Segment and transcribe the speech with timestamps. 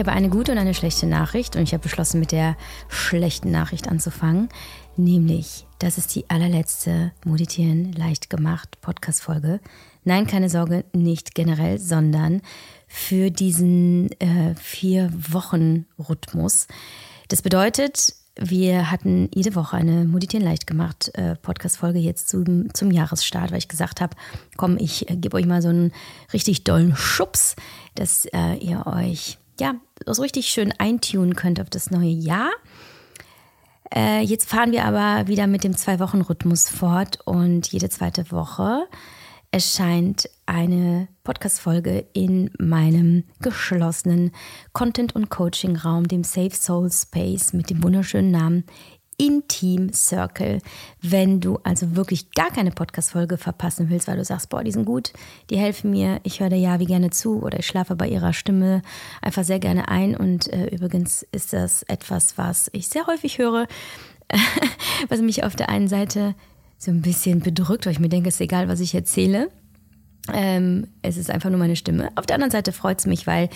[0.00, 2.56] habe eine gute und eine schlechte Nachricht und ich habe beschlossen, mit der
[2.88, 4.48] schlechten Nachricht anzufangen,
[4.96, 9.60] nämlich, das ist die allerletzte Meditieren leicht gemacht Podcast-Folge.
[10.04, 12.40] Nein, keine Sorge, nicht generell, sondern
[12.88, 16.66] für diesen äh, vier Wochen Rhythmus.
[17.28, 22.90] Das bedeutet, wir hatten jede Woche eine Meditieren leicht gemacht äh, Podcast-Folge jetzt zum, zum
[22.90, 24.16] Jahresstart, weil ich gesagt habe,
[24.56, 25.92] komm, ich äh, gebe euch mal so einen
[26.32, 27.54] richtig dollen Schubs,
[27.96, 29.74] dass äh, ihr euch ja
[30.06, 32.50] so richtig schön eintunen könnt auf das neue Jahr.
[33.94, 38.86] Äh, jetzt fahren wir aber wieder mit dem Zwei-Wochen-Rhythmus fort und jede zweite Woche
[39.52, 44.30] erscheint eine Podcast-Folge in meinem geschlossenen
[44.72, 48.64] Content- und Coaching-Raum, dem Safe Soul Space mit dem wunderschönen Namen
[49.20, 50.60] Intim Circle.
[51.02, 54.86] Wenn du also wirklich gar keine Podcast-Folge verpassen willst, weil du sagst, boah, die sind
[54.86, 55.12] gut,
[55.50, 58.80] die helfen mir, ich höre der Javi gerne zu oder ich schlafe bei ihrer Stimme
[59.20, 60.16] einfach sehr gerne ein.
[60.16, 63.66] Und äh, übrigens ist das etwas, was ich sehr häufig höre,
[65.08, 66.34] was mich auf der einen Seite
[66.78, 69.50] so ein bisschen bedrückt, weil ich mir denke, es ist egal, was ich erzähle.
[70.32, 72.10] Ähm, es ist einfach nur meine Stimme.
[72.14, 73.48] Auf der anderen Seite freut es mich, weil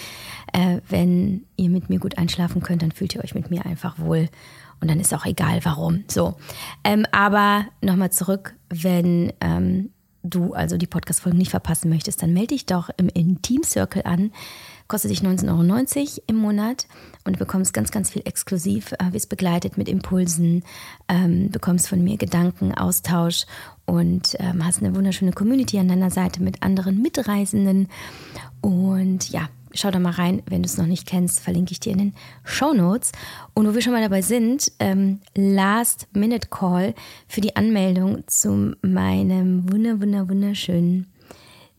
[0.53, 3.99] äh, wenn ihr mit mir gut einschlafen könnt, dann fühlt ihr euch mit mir einfach
[3.99, 4.29] wohl.
[4.81, 6.05] Und dann ist auch egal, warum.
[6.09, 6.35] So.
[6.83, 9.91] Ähm, aber nochmal zurück, wenn ähm,
[10.23, 14.33] du also die Podcast-Folgen nicht verpassen möchtest, dann melde dich doch im Intim Circle an
[14.89, 16.87] kostet dich 19,90 Euro im Monat
[17.25, 20.63] und bekommst ganz, ganz viel exklusiv, äh, wirst begleitet mit Impulsen,
[21.09, 23.47] ähm, bekommst von mir Gedanken, Austausch
[23.87, 27.89] und ähm, hast eine wunderschöne Community an deiner Seite mit anderen Mitreisenden.
[28.61, 31.93] Und ja, schau da mal rein, wenn du es noch nicht kennst, verlinke ich dir
[31.93, 33.13] in den Show Notes.
[33.55, 36.95] Und wo wir schon mal dabei sind, ähm, Last Minute Call
[37.29, 41.07] für die Anmeldung zu meinem wunder, wunder, wunderschönen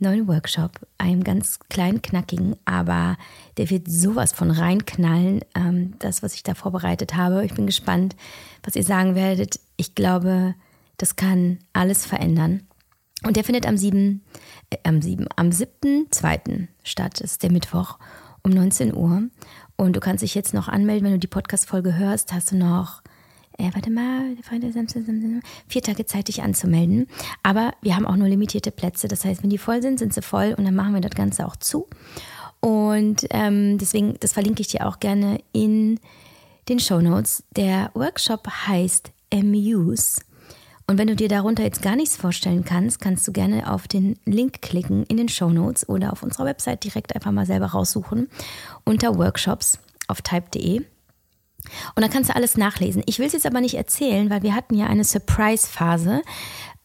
[0.06, 3.18] neuen Workshop, einem ganz kleinen, knackigen, aber
[3.58, 7.46] der wird sowas von reinknallen, ähm, das, was ich da vorbereitet habe.
[7.46, 8.16] Ich bin gespannt,
[8.64, 9.60] was ihr sagen werdet.
[9.78, 10.56] Ich glaube,
[10.98, 12.64] das kann alles verändern.
[13.24, 14.22] Und der findet am 7.,
[14.70, 16.68] äh, am 7., am 7.2.
[16.84, 17.20] statt.
[17.22, 17.98] Ist der Mittwoch
[18.44, 19.24] um 19 Uhr.
[19.76, 23.02] Und du kannst dich jetzt noch anmelden, wenn du die Podcast-Folge hörst, hast du noch
[23.58, 24.36] äh, warte mal,
[25.68, 27.08] vier Tage Zeit, dich anzumelden.
[27.44, 29.08] Aber wir haben auch nur limitierte Plätze.
[29.08, 31.46] Das heißt, wenn die voll sind, sind sie voll und dann machen wir das Ganze
[31.46, 31.88] auch zu.
[32.60, 36.00] Und ähm, deswegen, das verlinke ich dir auch gerne in
[36.68, 37.44] den Show Notes.
[37.56, 40.22] Der Workshop heißt Amuse.
[40.88, 44.20] Und wenn du dir darunter jetzt gar nichts vorstellen kannst, kannst du gerne auf den
[44.26, 48.30] Link klicken in den Show Notes oder auf unserer Website direkt einfach mal selber raussuchen
[48.84, 50.84] unter Workshops auf type.de.
[51.96, 53.04] Und da kannst du alles nachlesen.
[53.06, 56.22] Ich will es jetzt aber nicht erzählen, weil wir hatten ja eine Surprise-Phase.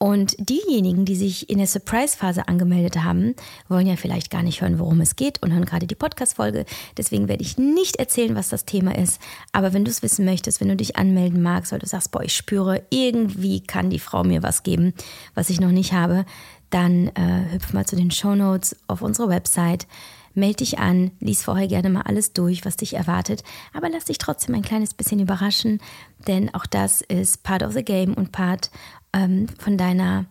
[0.03, 3.35] Und diejenigen, die sich in der Surprise-Phase angemeldet haben,
[3.69, 6.65] wollen ja vielleicht gar nicht hören, worum es geht und hören gerade die Podcast-Folge.
[6.97, 9.21] Deswegen werde ich nicht erzählen, was das Thema ist.
[9.53, 12.23] Aber wenn du es wissen möchtest, wenn du dich anmelden magst, weil du sagst, boah,
[12.23, 14.95] ich spüre, irgendwie kann die Frau mir was geben,
[15.35, 16.25] was ich noch nicht habe,
[16.71, 19.87] dann äh, hüpf mal zu den Show Notes auf unserer Website
[20.35, 23.43] Meld dich an, lies vorher gerne mal alles durch, was dich erwartet,
[23.73, 25.81] aber lass dich trotzdem ein kleines bisschen überraschen,
[26.29, 28.71] denn auch das ist Part of the Game und Part
[29.13, 30.27] ähm, von deiner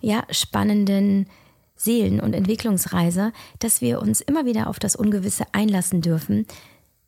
[0.00, 1.26] ja, spannenden
[1.76, 6.46] Seelen- und Entwicklungsreise, dass wir uns immer wieder auf das Ungewisse einlassen dürfen,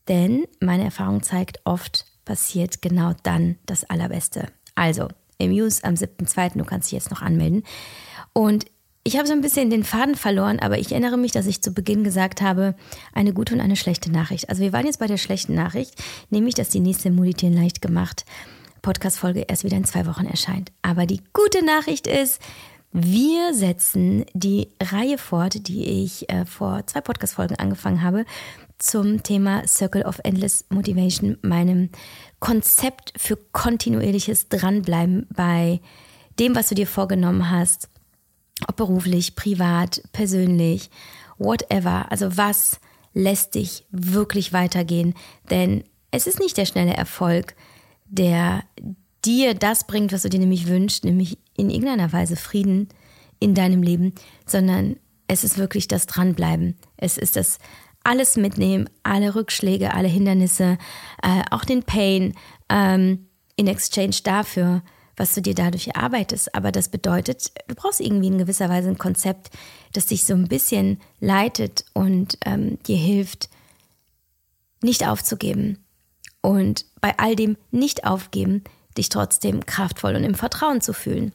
[0.06, 4.48] denn meine Erfahrung zeigt, oft passiert genau dann das Allerbeste.
[4.74, 7.62] Also, im News am 7.2., du kannst dich jetzt noch anmelden.
[8.32, 8.66] Und
[9.08, 11.72] ich habe so ein bisschen den Faden verloren, aber ich erinnere mich, dass ich zu
[11.72, 12.74] Beginn gesagt habe,
[13.14, 14.50] eine gute und eine schlechte Nachricht.
[14.50, 15.94] Also wir waren jetzt bei der schlechten Nachricht,
[16.28, 18.26] nämlich, dass die nächste Mulitien leicht gemacht
[18.82, 20.72] Podcast-Folge erst wieder in zwei Wochen erscheint.
[20.82, 22.38] Aber die gute Nachricht ist,
[22.92, 28.26] wir setzen die Reihe fort, die ich äh, vor zwei Podcast-Folgen angefangen habe,
[28.78, 31.88] zum Thema Circle of Endless Motivation, meinem
[32.40, 35.80] Konzept für kontinuierliches Dranbleiben bei
[36.38, 37.88] dem, was du dir vorgenommen hast
[38.66, 40.90] ob beruflich, privat, persönlich,
[41.38, 42.10] whatever.
[42.10, 42.80] Also was
[43.14, 45.14] lässt dich wirklich weitergehen?
[45.50, 47.54] Denn es ist nicht der schnelle Erfolg,
[48.06, 48.64] der
[49.24, 52.88] dir das bringt, was du dir nämlich wünschst, nämlich in irgendeiner Weise Frieden
[53.40, 54.14] in deinem Leben,
[54.46, 54.96] sondern
[55.26, 56.76] es ist wirklich das Dranbleiben.
[56.96, 57.58] Es ist das
[58.04, 60.78] alles mitnehmen, alle Rückschläge, alle Hindernisse,
[61.22, 62.34] äh, auch den Pain
[62.70, 64.82] ähm, in Exchange dafür,
[65.18, 66.54] was du dir dadurch erarbeitest.
[66.54, 69.50] Aber das bedeutet, du brauchst irgendwie in gewisser Weise ein Konzept,
[69.92, 73.50] das dich so ein bisschen leitet und ähm, dir hilft,
[74.82, 75.84] nicht aufzugeben.
[76.40, 78.62] Und bei all dem Nicht-Aufgeben
[78.96, 81.32] dich trotzdem kraftvoll und im Vertrauen zu fühlen.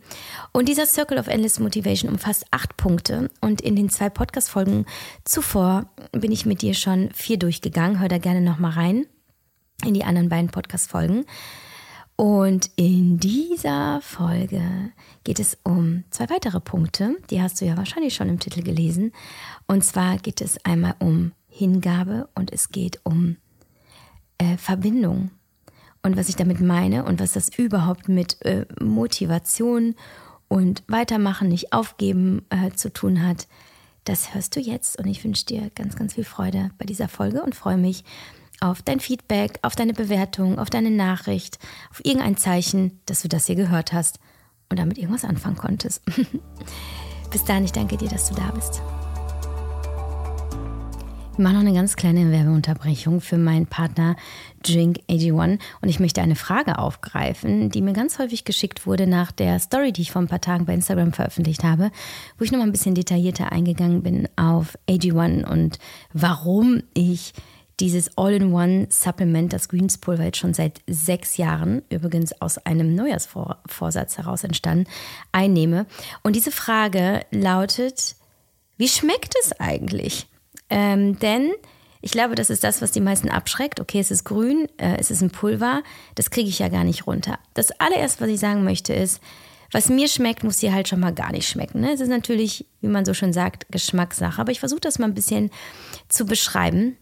[0.52, 3.30] Und dieser Circle of Endless Motivation umfasst acht Punkte.
[3.42, 4.86] Und in den zwei Podcast-Folgen
[5.24, 8.00] zuvor bin ich mit dir schon vier durchgegangen.
[8.00, 9.06] Hör da gerne nochmal rein
[9.86, 11.26] in die anderen beiden Podcast-Folgen.
[12.16, 14.62] Und in dieser Folge
[15.24, 17.18] geht es um zwei weitere Punkte.
[17.30, 19.12] Die hast du ja wahrscheinlich schon im Titel gelesen.
[19.66, 23.38] Und zwar geht es einmal um Hingabe und es geht um
[24.38, 25.32] äh, Verbindung.
[26.04, 29.96] Und was ich damit meine und was das überhaupt mit äh, Motivation
[30.50, 33.48] und Weitermachen, nicht aufgeben äh, zu tun hat,
[34.04, 35.00] das hörst du jetzt.
[35.00, 38.04] Und ich wünsche dir ganz, ganz viel Freude bei dieser Folge und freue mich
[38.60, 41.60] auf dein Feedback, auf deine Bewertung, auf deine Nachricht,
[41.92, 44.20] auf irgendein Zeichen, dass du das hier gehört hast
[44.70, 46.02] und damit irgendwas anfangen konntest.
[47.32, 48.82] Bis dahin, ich danke dir, dass du da bist.
[51.34, 54.16] Ich mache noch eine ganz kleine Werbeunterbrechung für meinen Partner
[54.64, 59.58] Drink81 und ich möchte eine Frage aufgreifen, die mir ganz häufig geschickt wurde nach der
[59.58, 61.90] Story, die ich vor ein paar Tagen bei Instagram veröffentlicht habe,
[62.38, 65.80] wo ich nochmal ein bisschen detaillierter eingegangen bin auf AG1 und
[66.14, 67.34] warum ich
[67.84, 74.90] dieses All-in-One-Supplement, das Greenspulver, jetzt schon seit sechs Jahren, übrigens aus einem Neujahrsvorsatz heraus entstanden,
[75.34, 75.86] einnehme.
[76.22, 78.16] Und diese Frage lautet,
[78.78, 80.28] wie schmeckt es eigentlich?
[80.70, 81.52] Ähm, denn
[82.00, 83.82] ich glaube, das ist das, was die meisten abschreckt.
[83.82, 85.84] Okay, es ist grün, äh, es ist ein Pulver,
[86.16, 87.38] das kriege ich ja gar nicht runter.
[87.54, 89.20] Das allererste, was ich sagen möchte, ist,
[89.74, 91.82] was mir schmeckt, muss dir halt schon mal gar nicht schmecken.
[91.82, 91.92] Ne?
[91.92, 94.40] Es ist natürlich, wie man so schon sagt, Geschmackssache.
[94.40, 95.52] Aber ich versuche das mal ein bisschen
[96.08, 96.96] zu beschreiben.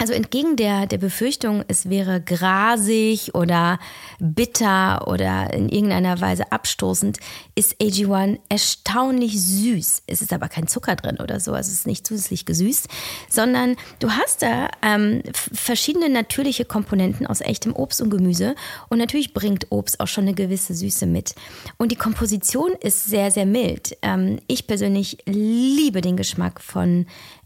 [0.00, 3.78] Also entgegen der, der Befürchtung, es wäre grasig oder
[4.18, 7.18] bitter oder in irgendeiner Weise abstoßend,
[7.54, 10.04] ist AG1 erstaunlich süß.
[10.06, 12.88] Es ist aber kein Zucker drin oder so, also es ist nicht zusätzlich gesüßt,
[13.28, 18.54] sondern du hast da ähm, verschiedene natürliche Komponenten aus echtem Obst und Gemüse
[18.88, 21.34] und natürlich bringt Obst auch schon eine gewisse Süße mit.
[21.76, 23.98] Und die Komposition ist sehr, sehr mild.
[24.00, 27.04] Ähm, ich persönlich liebe den Geschmack von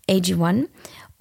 [0.08, 0.66] AG1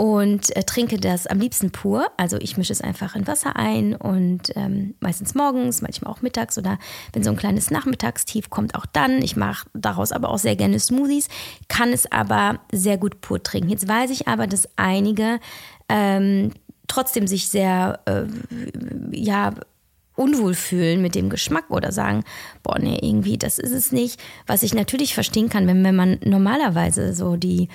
[0.04, 2.12] und äh, trinke das am liebsten pur.
[2.18, 6.58] Also ich mische es einfach in Wasser ein und ähm, meistens morgens, manchmal auch mittags
[6.58, 6.78] oder
[7.14, 9.22] wenn so ein kleines Nachmittagstief kommt, auch dann.
[9.22, 11.30] Ich mache daraus aber auch sehr gerne Smoothies,
[11.70, 13.70] kann es aber sehr gut pur trinken.
[13.70, 15.40] Jetzt weiß ich aber, dass einige
[15.88, 16.52] ähm,
[16.90, 18.26] trotzdem sich sehr, äh,
[19.12, 19.54] ja,
[20.18, 22.26] unwohl fühlen mit dem Geschmack oder sagen,
[22.62, 24.20] boah, nee, irgendwie, das ist es nicht.
[24.48, 27.70] Was ich natürlich verstehen kann, wenn, wenn man normalerweise so die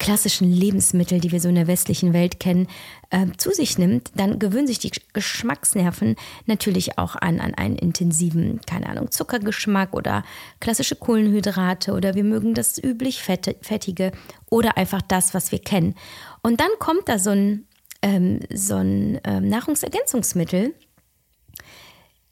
[0.00, 2.66] klassischen Lebensmittel, die wir so in der westlichen Welt kennen,
[3.10, 6.16] äh, zu sich nimmt, dann gewöhnen sich die Geschmacksnerven
[6.46, 10.24] natürlich auch an, an einen intensiven, keine Ahnung, Zuckergeschmack oder
[10.58, 14.10] klassische Kohlenhydrate oder wir mögen das üblich Fettige
[14.48, 15.94] oder einfach das, was wir kennen.
[16.42, 17.68] Und dann kommt da so ein,
[18.02, 20.74] ähm, so ein ähm, Nahrungsergänzungsmittel,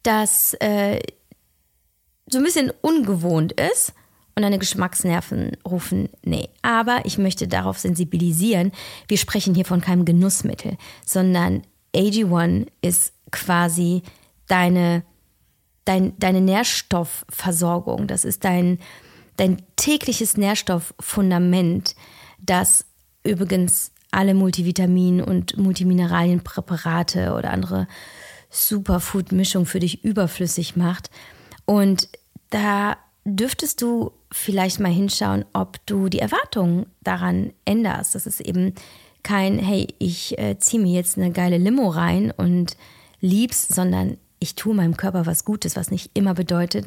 [0.02, 1.00] das äh,
[2.30, 3.92] so ein bisschen ungewohnt ist
[4.38, 6.48] und deine Geschmacksnerven rufen, nee.
[6.62, 8.70] Aber ich möchte darauf sensibilisieren,
[9.08, 11.62] wir sprechen hier von keinem Genussmittel, sondern
[11.92, 14.02] AG1 ist quasi
[14.46, 15.02] deine,
[15.84, 18.06] dein, deine Nährstoffversorgung.
[18.06, 18.78] Das ist dein,
[19.36, 21.96] dein tägliches Nährstofffundament,
[22.38, 22.84] das
[23.24, 27.88] übrigens alle Multivitamin- und Multimineralienpräparate oder andere
[28.50, 31.10] Superfood-Mischungen für dich überflüssig macht.
[31.64, 32.08] Und
[32.50, 32.96] da
[33.36, 38.14] dürftest du vielleicht mal hinschauen, ob du die Erwartungen daran änderst.
[38.14, 38.74] Das ist eben
[39.22, 42.76] kein, hey, ich äh, ziehe mir jetzt eine geile Limo rein und
[43.20, 46.86] lieb's, sondern ich tue meinem Körper was Gutes, was nicht immer bedeutet,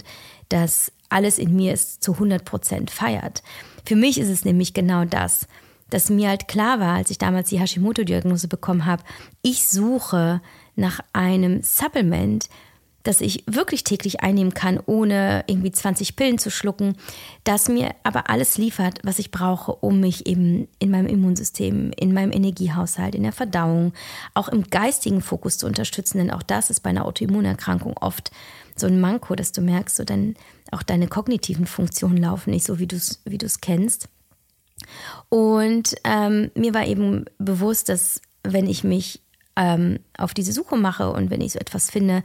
[0.50, 3.44] dass alles in mir es zu 100 Prozent feiert.
[3.86, 5.48] Für mich ist es nämlich genau das,
[5.90, 9.04] dass mir halt klar war, als ich damals die Hashimoto-Diagnose bekommen habe,
[9.42, 10.42] ich suche
[10.76, 12.48] nach einem Supplement,
[13.04, 16.96] das ich wirklich täglich einnehmen kann, ohne irgendwie 20 Pillen zu schlucken,
[17.44, 22.14] das mir aber alles liefert, was ich brauche, um mich eben in meinem Immunsystem, in
[22.14, 23.94] meinem Energiehaushalt, in der Verdauung,
[24.34, 26.20] auch im geistigen Fokus zu unterstützen.
[26.20, 28.32] Denn auch das ist bei einer Autoimmunerkrankung oft
[28.76, 30.36] so ein Manko, dass du merkst, so dann
[30.72, 34.08] auch deine kognitiven Funktionen laufen nicht so, wie du es wie kennst.
[35.30, 39.22] Und ähm, mir war eben bewusst, dass wenn ich mich
[39.56, 42.24] ähm, auf diese Suche mache und wenn ich so etwas finde,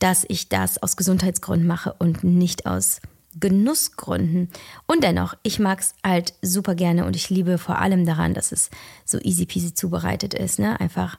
[0.00, 3.00] dass ich das aus Gesundheitsgründen mache und nicht aus
[3.38, 4.48] Genussgründen.
[4.86, 8.50] Und dennoch, ich mag es halt super gerne und ich liebe vor allem daran, dass
[8.50, 8.70] es
[9.04, 10.58] so easy peasy zubereitet ist.
[10.58, 10.80] Ne?
[10.80, 11.18] Einfach,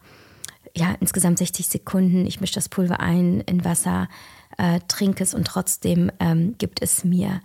[0.76, 2.26] ja, insgesamt 60 Sekunden.
[2.26, 4.10] Ich mische das Pulver ein in Wasser,
[4.58, 7.40] äh, trinke es und trotzdem ähm, gibt es mir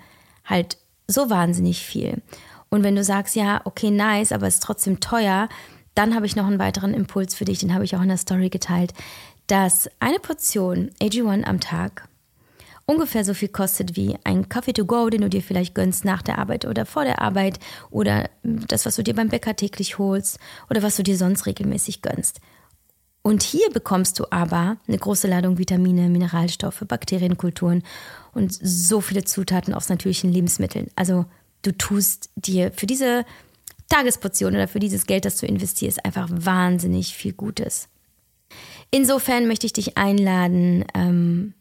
[0.45, 2.23] halt so wahnsinnig viel.
[2.69, 5.49] Und wenn du sagst, ja, okay, nice, aber es ist trotzdem teuer,
[5.95, 8.17] dann habe ich noch einen weiteren Impuls für dich, den habe ich auch in der
[8.17, 8.93] Story geteilt
[9.47, 12.09] dass eine Portion AG1 am Tag
[12.87, 16.23] ungefähr so viel kostet wie ein Kaffee to go, den du dir vielleicht gönnst nach
[16.23, 17.59] der Arbeit oder vor der Arbeit
[17.91, 20.39] oder das, was du dir beim Bäcker täglich holst
[20.71, 22.41] oder was du dir sonst regelmäßig gönnst.
[23.23, 27.83] Und hier bekommst du aber eine große Ladung Vitamine, Mineralstoffe, Bakterienkulturen
[28.33, 30.87] und so viele Zutaten aus natürlichen Lebensmitteln.
[30.95, 31.25] Also
[31.63, 33.25] du tust dir für diese
[33.89, 37.89] Tagesportion oder für dieses Geld, das du investierst, einfach wahnsinnig viel Gutes.
[38.91, 41.55] Insofern möchte ich dich einladen, ähm,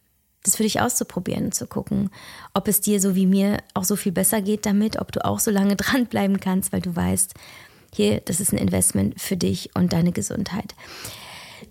[0.43, 2.09] das für dich auszuprobieren und zu gucken,
[2.53, 5.39] ob es dir so wie mir auch so viel besser geht damit, ob du auch
[5.39, 7.33] so lange dranbleiben kannst, weil du weißt,
[7.93, 10.75] hier, das ist ein Investment für dich und deine Gesundheit.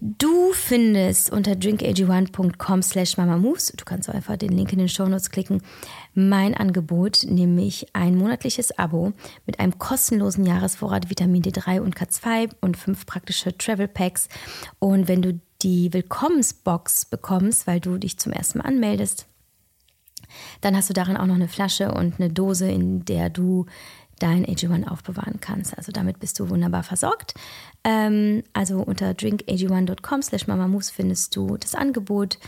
[0.00, 5.62] Du findest unter drinkag1.com slash mamamoves, du kannst einfach den Link in den Shownotes klicken,
[6.14, 9.12] mein Angebot, nämlich ein monatliches Abo
[9.46, 14.28] mit einem kostenlosen Jahresvorrat Vitamin D3 und K2 und fünf praktische Travel Packs.
[14.78, 19.26] Und wenn du die Willkommensbox bekommst, weil du dich zum ersten Mal anmeldest,
[20.60, 23.66] dann hast du darin auch noch eine Flasche und eine Dose, in der du
[24.18, 25.76] dein AG1 aufbewahren kannst.
[25.76, 27.34] Also damit bist du wunderbar versorgt.
[27.82, 32.38] Ähm, also unter drinkag1.com slash mamamus findest du das Angebot.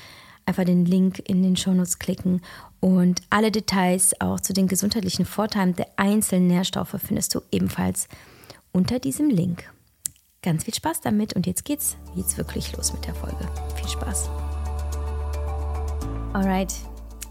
[0.46, 2.40] Einfach den Link in den Shownotes klicken
[2.80, 8.08] und alle Details auch zu den gesundheitlichen Vorteilen der einzelnen Nährstoffe findest du ebenfalls
[8.72, 9.68] unter diesem Link.
[10.42, 13.48] Ganz viel Spaß damit und jetzt geht's jetzt wirklich los mit der Folge.
[13.74, 14.30] Viel Spaß.
[16.32, 16.74] Alright,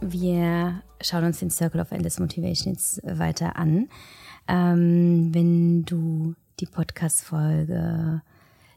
[0.02, 3.88] wir schauen uns den Circle of Endless Motivation jetzt weiter an.
[4.48, 8.22] Ähm, wenn du die Podcast-Folge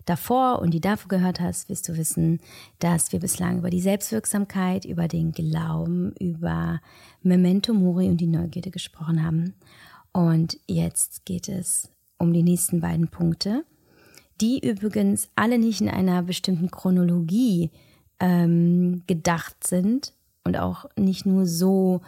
[0.09, 2.41] davor und die davor gehört hast, wirst du wissen,
[2.79, 6.81] dass wir bislang über die Selbstwirksamkeit, über den Glauben, über
[7.23, 9.55] Memento Mori und die Neugierde gesprochen haben.
[10.13, 13.65] Und jetzt geht es um die nächsten beiden Punkte,
[14.41, 17.71] die übrigens alle nicht in einer bestimmten Chronologie
[18.21, 22.01] ähm, gedacht sind und auch nicht nur so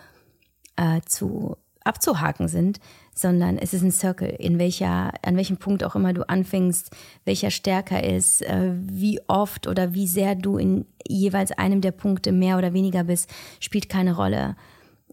[0.77, 2.81] äh, zu abzuhaken sind,
[3.15, 6.91] sondern es ist ein Circle, in welcher, an welchem Punkt auch immer du anfängst,
[7.25, 12.33] welcher stärker ist, äh, wie oft oder wie sehr du in jeweils einem der Punkte
[12.33, 14.57] mehr oder weniger bist, spielt keine Rolle.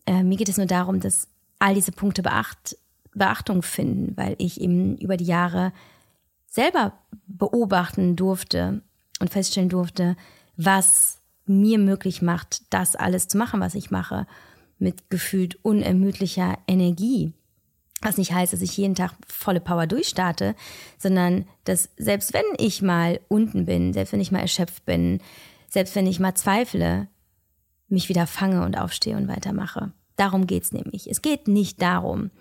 [0.05, 1.27] Äh, mir geht es nur darum, dass
[1.59, 2.77] all diese Punkte Beacht,
[3.13, 5.73] Beachtung finden, weil ich eben über die Jahre
[6.45, 6.93] selber
[7.25, 8.81] beobachten durfte
[9.19, 10.15] und feststellen durfte,
[10.55, 14.27] was mir möglich macht, das alles zu machen, was ich mache
[14.79, 17.33] mit gefühlt unermüdlicher Energie.
[18.01, 20.55] Was nicht heißt, dass ich jeden Tag volle Power durchstarte,
[20.99, 25.19] sondern dass selbst wenn ich mal unten bin, selbst wenn ich mal erschöpft bin,
[25.67, 27.07] selbst wenn ich mal zweifle,
[27.89, 29.91] mich wieder fange und aufstehe und weitermache.
[30.15, 31.09] Darum geht's nämlich.
[31.09, 32.31] Es geht nicht darum,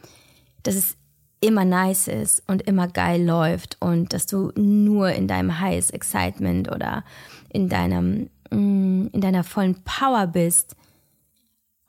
[0.63, 0.97] dass es
[1.41, 6.71] immer nice ist und immer geil läuft und dass du nur in deinem Highest Excitement
[6.71, 7.05] oder
[7.51, 10.77] in deinem mm, in deiner vollen Power bist,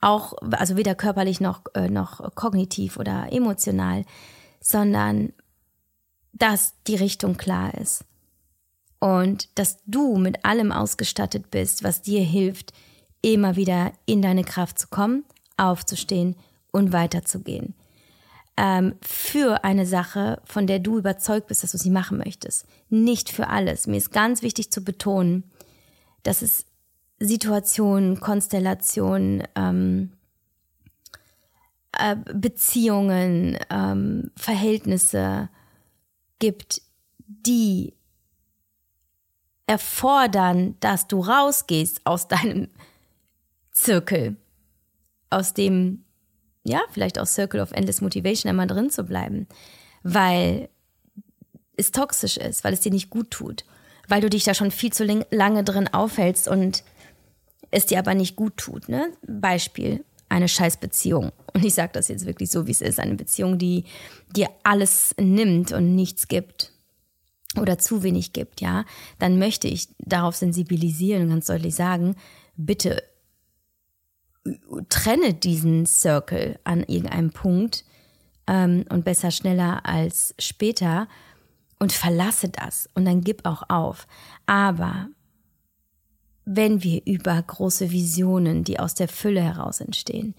[0.00, 4.04] auch, also weder körperlich noch, äh, noch kognitiv oder emotional,
[4.60, 5.32] sondern
[6.32, 8.04] dass die Richtung klar ist.
[9.00, 12.72] Und dass du mit allem ausgestattet bist, was dir hilft,
[13.22, 15.24] immer wieder in deine Kraft zu kommen,
[15.56, 16.36] aufzustehen
[16.72, 17.74] und weiterzugehen.
[18.56, 22.66] Ähm, für eine Sache, von der du überzeugt bist, dass du sie machen möchtest.
[22.88, 23.86] Nicht für alles.
[23.86, 25.44] Mir ist ganz wichtig zu betonen,
[26.24, 26.66] dass es
[27.20, 30.12] Situationen, Konstellationen, ähm,
[31.92, 35.48] äh, Beziehungen, ähm, Verhältnisse
[36.38, 36.82] gibt,
[37.26, 37.94] die
[39.66, 42.68] erfordern, dass du rausgehst aus deinem
[43.72, 44.36] Zirkel,
[45.30, 46.04] aus dem,
[46.64, 49.46] ja, vielleicht aus Circle of Endless Motivation einmal drin zu bleiben,
[50.02, 50.68] weil
[51.76, 53.64] es toxisch ist, weil es dir nicht gut tut,
[54.08, 56.82] weil du dich da schon viel zu lange drin aufhältst und
[57.70, 58.88] es dir aber nicht gut tut.
[58.88, 59.12] Ne?
[59.26, 61.32] Beispiel, eine Scheißbeziehung.
[61.52, 63.00] Und ich sage das jetzt wirklich so, wie es ist.
[63.00, 63.84] Eine Beziehung, die
[64.34, 66.72] dir alles nimmt und nichts gibt
[67.58, 68.84] oder zu wenig gibt, ja,
[69.18, 72.14] dann möchte ich darauf sensibilisieren und ganz deutlich sagen,
[72.56, 73.02] bitte
[74.88, 77.84] trenne diesen Circle an irgendeinem Punkt
[78.46, 81.08] ähm, und besser schneller als später
[81.78, 84.06] und verlasse das und dann gib auch auf.
[84.46, 85.08] Aber
[86.50, 90.34] wenn wir über große Visionen, die aus der Fülle heraus entstehen,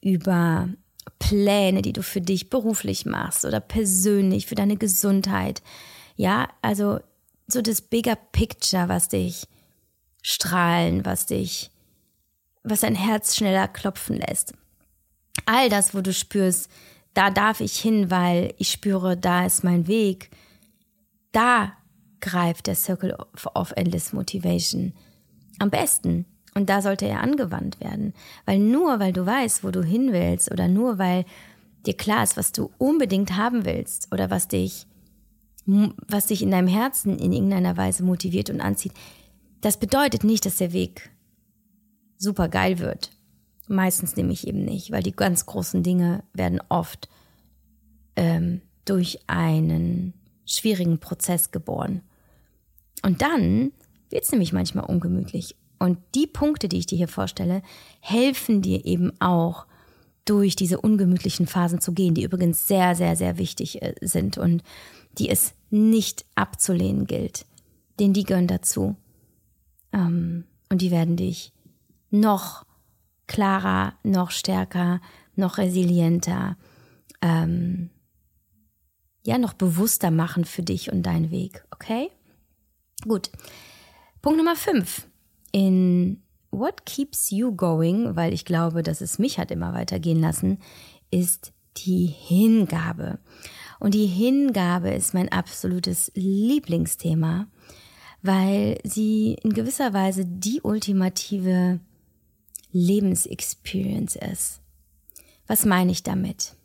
[0.00, 0.70] über
[1.18, 5.62] Pläne, die du für dich beruflich machst oder persönlich für deine Gesundheit,
[6.16, 7.00] ja, also
[7.46, 9.46] so das bigger picture, was dich
[10.22, 11.70] strahlen, was dich,
[12.62, 14.54] was dein Herz schneller klopfen lässt.
[15.44, 16.70] All das, wo du spürst,
[17.12, 20.30] da darf ich hin, weil ich spüre, da ist mein Weg.
[21.32, 21.72] Da
[22.20, 23.14] greift der Circle
[23.54, 24.94] of Endless Motivation
[25.60, 26.26] am besten.
[26.54, 28.12] Und da sollte er angewandt werden.
[28.44, 31.24] Weil nur weil du weißt, wo du hin willst oder nur weil
[31.86, 34.86] dir klar ist, was du unbedingt haben willst oder was dich,
[35.64, 38.92] was dich in deinem Herzen in irgendeiner Weise motiviert und anzieht,
[39.60, 41.10] das bedeutet nicht, dass der Weg
[42.16, 43.10] super geil wird.
[43.68, 47.08] Meistens nämlich eben nicht, weil die ganz großen Dinge werden oft
[48.16, 50.14] ähm, durch einen
[50.44, 52.02] schwierigen Prozess geboren.
[53.02, 53.70] Und dann
[54.10, 55.56] wird es nämlich manchmal ungemütlich.
[55.78, 57.62] Und die Punkte, die ich dir hier vorstelle,
[58.00, 59.66] helfen dir eben auch,
[60.24, 64.62] durch diese ungemütlichen Phasen zu gehen, die übrigens sehr, sehr, sehr wichtig äh, sind und
[65.18, 67.46] die es nicht abzulehnen gilt.
[67.98, 68.96] Denn die gehören dazu.
[69.92, 71.52] Ähm, und die werden dich
[72.10, 72.64] noch
[73.26, 75.00] klarer, noch stärker,
[75.34, 76.56] noch resilienter,
[77.22, 77.90] ähm,
[79.26, 81.64] ja, noch bewusster machen für dich und deinen Weg.
[81.72, 82.10] Okay?
[83.02, 83.30] Gut.
[84.22, 85.06] Punkt Nummer 5.
[85.52, 90.58] In What Keeps You Going, weil ich glaube, dass es mich hat immer weitergehen lassen,
[91.10, 93.18] ist die Hingabe.
[93.78, 97.46] Und die Hingabe ist mein absolutes Lieblingsthema,
[98.20, 101.80] weil sie in gewisser Weise die ultimative
[102.72, 104.60] Lebensexperience ist.
[105.46, 106.56] Was meine ich damit?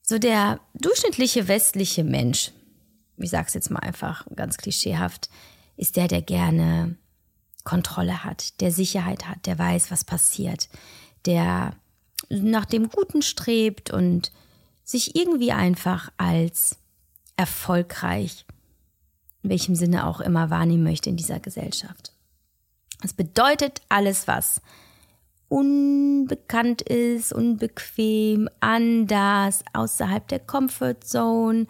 [0.00, 2.52] So der durchschnittliche westliche Mensch,
[3.18, 5.28] ich sage es jetzt mal einfach ganz klischeehaft,
[5.76, 6.96] ist der, der gerne
[7.64, 10.68] Kontrolle hat, der Sicherheit hat, der weiß, was passiert,
[11.24, 11.74] der
[12.28, 14.32] nach dem Guten strebt und
[14.84, 16.78] sich irgendwie einfach als
[17.36, 18.46] erfolgreich,
[19.42, 22.12] in welchem Sinne auch immer wahrnehmen möchte in dieser Gesellschaft.
[23.02, 24.62] Das bedeutet alles, was
[25.48, 31.66] unbekannt ist, unbequem, anders, außerhalb der Comfort Zone,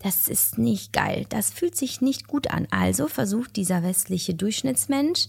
[0.00, 2.66] das ist nicht geil, das fühlt sich nicht gut an.
[2.70, 5.28] Also versucht dieser westliche Durchschnittsmensch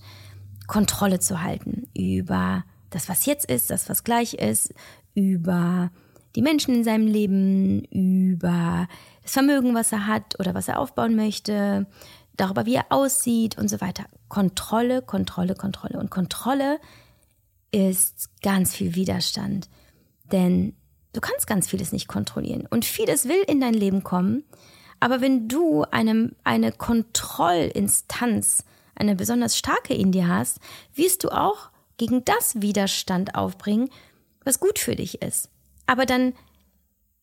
[0.67, 4.73] Kontrolle zu halten über das, was jetzt ist, das, was gleich ist,
[5.13, 5.91] über
[6.35, 8.87] die Menschen in seinem Leben, über
[9.21, 11.87] das Vermögen, was er hat oder was er aufbauen möchte,
[12.37, 14.05] darüber, wie er aussieht und so weiter.
[14.29, 15.99] Kontrolle, Kontrolle, Kontrolle.
[15.99, 16.79] Und Kontrolle
[17.71, 19.69] ist ganz viel Widerstand.
[20.31, 20.75] Denn
[21.13, 24.43] Du kannst ganz vieles nicht kontrollieren und vieles will in dein Leben kommen.
[24.99, 28.63] Aber wenn du eine, eine Kontrollinstanz,
[28.95, 30.59] eine besonders starke in dir hast,
[30.93, 33.89] wirst du auch gegen das Widerstand aufbringen,
[34.43, 35.49] was gut für dich ist.
[35.85, 36.33] Aber dann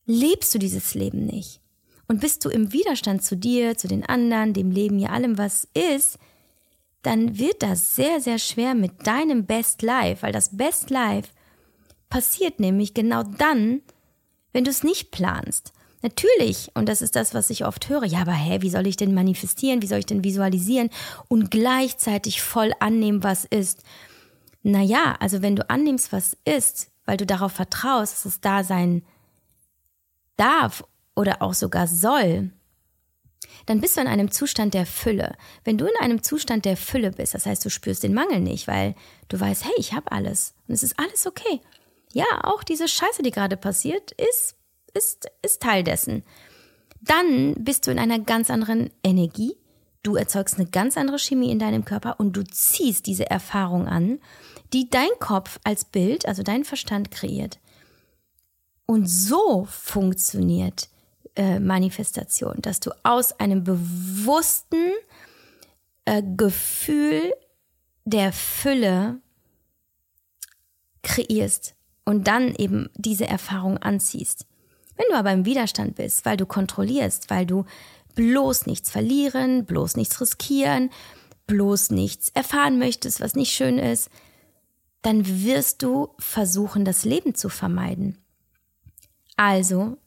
[0.06, 1.60] lebst du dieses Leben nicht.
[2.08, 5.68] Und bist du im Widerstand zu dir, zu den anderen, dem Leben, ja allem, was
[5.74, 6.18] ist,
[7.02, 11.30] dann wird das sehr, sehr schwer mit deinem Best Life, weil das Best Life
[12.08, 13.82] passiert nämlich genau dann,
[14.52, 15.72] wenn du es nicht planst.
[16.00, 18.96] Natürlich, und das ist das, was ich oft höre, ja, aber hä, wie soll ich
[18.96, 20.90] denn manifestieren, wie soll ich denn visualisieren
[21.26, 23.82] und gleichzeitig voll annehmen, was ist?
[24.62, 29.02] Naja, also wenn du annimmst, was ist, weil du darauf vertraust, dass es da sein
[30.36, 30.84] darf
[31.16, 32.52] oder auch sogar soll,
[33.66, 35.34] dann bist du in einem Zustand der Fülle.
[35.64, 38.68] Wenn du in einem Zustand der Fülle bist, das heißt, du spürst den Mangel nicht,
[38.68, 38.94] weil
[39.26, 41.60] du weißt, hey, ich habe alles und es ist alles okay
[42.12, 44.56] ja, auch diese Scheiße, die gerade passiert, ist,
[44.94, 46.24] ist, ist Teil dessen.
[47.00, 49.56] Dann bist du in einer ganz anderen Energie.
[50.02, 54.20] Du erzeugst eine ganz andere Chemie in deinem Körper und du ziehst diese Erfahrung an,
[54.72, 57.58] die dein Kopf als Bild, also dein Verstand kreiert.
[58.86, 60.88] Und so funktioniert
[61.36, 64.92] äh, Manifestation, dass du aus einem bewussten
[66.04, 67.32] äh, Gefühl
[68.04, 69.20] der Fülle
[71.02, 71.74] kreierst
[72.08, 74.46] und dann eben diese Erfahrung anziehst.
[74.96, 77.66] Wenn du aber im Widerstand bist, weil du kontrollierst, weil du
[78.14, 80.88] bloß nichts verlieren, bloß nichts riskieren,
[81.46, 84.08] bloß nichts erfahren möchtest, was nicht schön ist,
[85.02, 88.16] dann wirst du versuchen, das Leben zu vermeiden.
[89.36, 89.98] Also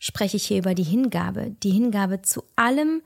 [0.00, 3.02] spreche ich hier über die Hingabe, die Hingabe zu allem,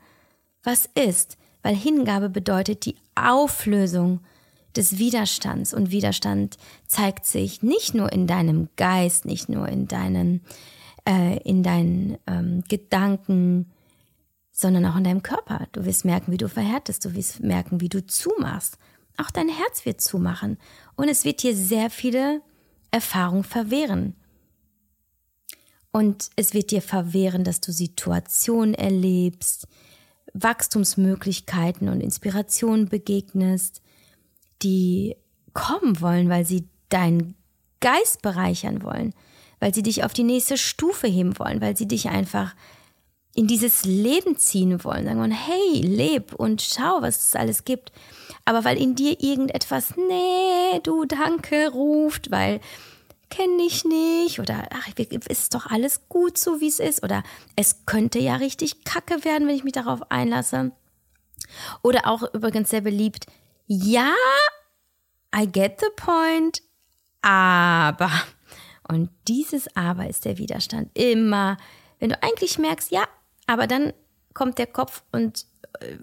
[0.63, 4.21] was ist, weil Hingabe bedeutet die Auflösung
[4.75, 5.73] des Widerstands.
[5.73, 6.57] Und Widerstand
[6.87, 10.41] zeigt sich nicht nur in deinem Geist, nicht nur in deinen,
[11.07, 13.71] äh, in deinen ähm, Gedanken,
[14.51, 15.67] sondern auch in deinem Körper.
[15.71, 18.77] Du wirst merken, wie du verhärtest, du wirst merken, wie du zumachst.
[19.17, 20.57] Auch dein Herz wird zumachen
[20.95, 22.41] und es wird dir sehr viele
[22.91, 24.15] Erfahrungen verwehren.
[25.91, 29.67] Und es wird dir verwehren, dass du Situationen erlebst,
[30.33, 33.80] Wachstumsmöglichkeiten und Inspirationen begegnest,
[34.63, 35.15] die
[35.53, 37.35] kommen wollen, weil sie deinen
[37.79, 39.13] Geist bereichern wollen,
[39.59, 42.55] weil sie dich auf die nächste Stufe heben wollen, weil sie dich einfach
[43.33, 47.91] in dieses Leben ziehen wollen, sagen wollen, hey, leb und schau, was es alles gibt.
[48.43, 52.59] Aber weil in dir irgendetwas, nee, du danke, ruft, weil
[53.29, 54.89] kenne ich nicht oder ach,
[55.29, 57.23] ist doch alles gut so, wie es ist oder
[57.55, 60.71] es könnte ja richtig kacke werden, wenn ich mich darauf einlasse.
[61.81, 63.25] Oder auch übrigens sehr beliebt,
[63.73, 64.13] ja,
[65.33, 66.61] I get the point,
[67.21, 68.11] aber.
[68.89, 70.89] Und dieses Aber ist der Widerstand.
[70.93, 71.55] Immer,
[71.99, 73.05] wenn du eigentlich merkst, ja,
[73.47, 73.93] aber dann
[74.33, 75.45] kommt der Kopf und
[75.79, 75.95] äh,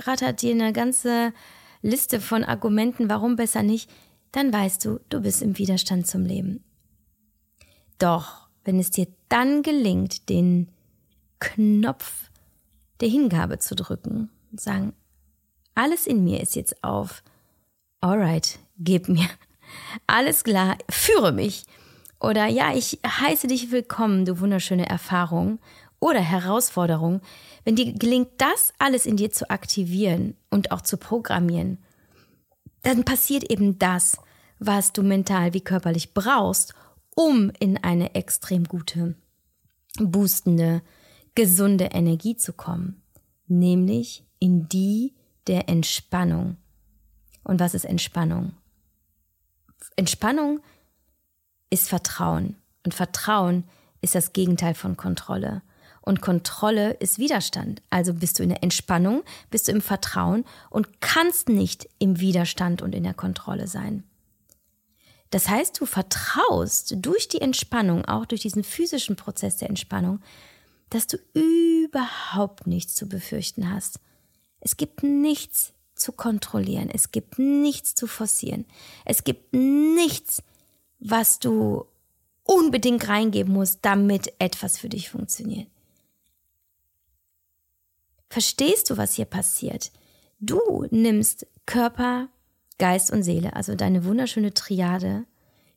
[0.00, 1.32] rattert dir eine ganze
[1.82, 3.88] Liste von Argumenten, warum besser nicht,
[4.32, 6.64] dann weißt du, du bist im Widerstand zum Leben.
[7.98, 10.72] Doch, wenn es dir dann gelingt, den
[11.38, 12.30] Knopf
[13.00, 14.92] der Hingabe zu drücken und sagen,
[15.76, 17.22] alles in mir ist jetzt auf,
[18.00, 19.28] alright, gib mir,
[20.06, 21.64] alles klar, führe mich.
[22.18, 25.58] Oder ja, ich heiße dich willkommen, du wunderschöne Erfahrung
[26.00, 27.20] oder Herausforderung.
[27.64, 31.78] Wenn dir gelingt, das alles in dir zu aktivieren und auch zu programmieren,
[32.82, 34.18] dann passiert eben das,
[34.58, 36.74] was du mental wie körperlich brauchst,
[37.14, 39.14] um in eine extrem gute,
[39.98, 40.80] boostende,
[41.34, 43.02] gesunde Energie zu kommen,
[43.46, 45.14] nämlich in die
[45.46, 46.56] der Entspannung.
[47.44, 48.52] Und was ist Entspannung?
[49.96, 50.60] Entspannung
[51.70, 52.56] ist Vertrauen.
[52.84, 53.64] Und Vertrauen
[54.00, 55.62] ist das Gegenteil von Kontrolle.
[56.02, 57.82] Und Kontrolle ist Widerstand.
[57.90, 62.80] Also bist du in der Entspannung, bist du im Vertrauen und kannst nicht im Widerstand
[62.80, 64.04] und in der Kontrolle sein.
[65.30, 70.20] Das heißt, du vertraust durch die Entspannung, auch durch diesen physischen Prozess der Entspannung,
[70.90, 73.98] dass du überhaupt nichts zu befürchten hast.
[74.66, 76.90] Es gibt nichts zu kontrollieren.
[76.92, 78.64] Es gibt nichts zu forcieren.
[79.04, 80.42] Es gibt nichts,
[80.98, 81.86] was du
[82.42, 85.68] unbedingt reingeben musst, damit etwas für dich funktioniert.
[88.28, 89.92] Verstehst du, was hier passiert?
[90.40, 92.28] Du nimmst Körper,
[92.80, 95.26] Geist und Seele, also deine wunderschöne Triade,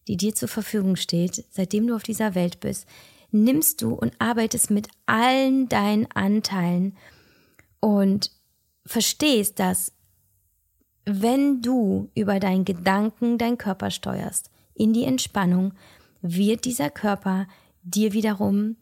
[0.07, 2.87] die dir zur Verfügung steht, seitdem du auf dieser Welt bist,
[3.29, 6.97] nimmst du und arbeitest mit allen deinen Anteilen
[7.81, 8.31] und
[8.89, 9.91] verstehst, dass
[11.05, 15.73] wenn du über deinen Gedanken deinen Körper steuerst, in die Entspannung,
[16.21, 17.47] wird dieser Körper
[17.83, 18.77] dir wiederum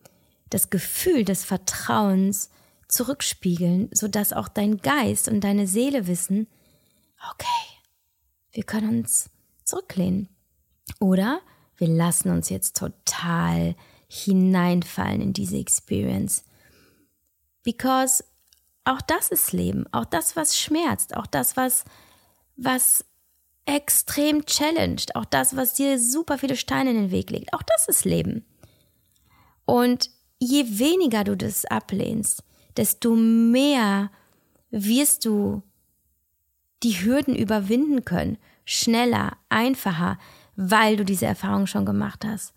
[0.50, 2.50] das Gefühl des Vertrauens
[2.88, 6.48] zurückspiegeln, sodass auch dein Geist und deine Seele wissen,
[7.32, 7.46] okay,
[8.52, 9.30] wir können uns
[9.66, 10.30] zurücklehnen.
[11.02, 11.42] Oder
[11.76, 13.76] wir lassen uns jetzt total
[14.08, 16.46] hineinfallen in diese Experience.
[17.64, 18.24] Because
[18.88, 21.84] auch das ist Leben, auch das, was schmerzt, auch das, was,
[22.56, 23.06] was
[23.66, 27.88] extrem challenged, auch das, was dir super viele Steine in den Weg legt, auch das
[27.88, 28.46] ist Leben.
[29.66, 32.44] Und je weniger du das ablehnst,
[32.78, 34.10] desto mehr
[34.70, 35.64] wirst du
[36.84, 40.18] die Hürden überwinden können, schneller, einfacher,
[40.56, 42.54] weil du diese Erfahrung schon gemacht hast.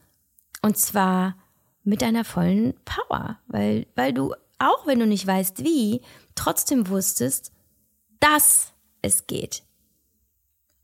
[0.62, 1.36] Und zwar
[1.82, 6.02] mit deiner vollen Power, weil, weil du, auch wenn du nicht weißt wie,
[6.34, 7.52] trotzdem wusstest,
[8.20, 9.62] dass es geht.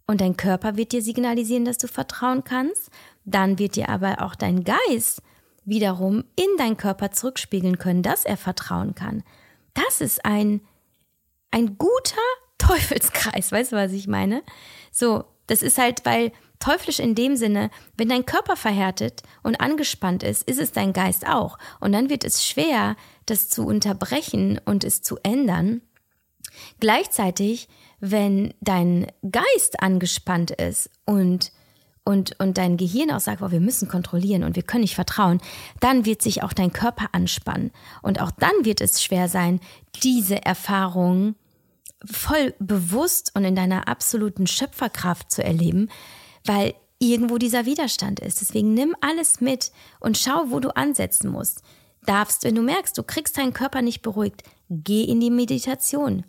[0.07, 2.91] Und dein Körper wird dir signalisieren, dass du vertrauen kannst.
[3.25, 5.21] Dann wird dir aber auch dein Geist
[5.65, 9.25] wiederum in deinen Körper zurückspiegeln können, dass er vertrauen kann.
[9.75, 10.61] Das ist ein,
[11.51, 12.17] ein guter
[12.59, 14.43] Teufelskreis, weißt du, was ich meine?
[14.91, 20.23] So, das ist halt, weil teuflisch in dem Sinne, wenn dein Körper verhärtet und angespannt
[20.23, 21.59] ist, ist es dein Geist auch.
[21.81, 25.83] Und dann wird es schwer, das zu unterbrechen und es zu ändern.
[26.81, 27.69] Gleichzeitig,
[28.01, 31.53] wenn dein Geist angespannt ist und
[32.09, 35.40] und, und dein Gehirn auch sagt, oh, wir müssen kontrollieren und wir können nicht vertrauen,
[35.81, 37.73] dann wird sich auch dein Körper anspannen.
[38.01, 39.59] Und auch dann wird es schwer sein,
[40.05, 41.35] diese Erfahrung
[42.05, 45.88] voll bewusst und in deiner absoluten Schöpferkraft zu erleben,
[46.46, 48.40] weil irgendwo dieser Widerstand ist.
[48.40, 51.62] Deswegen nimm alles mit und schau, wo du ansetzen musst.
[52.04, 56.24] Darfst, wenn du merkst, du kriegst deinen Körper nicht beruhigt, geh in die Meditation.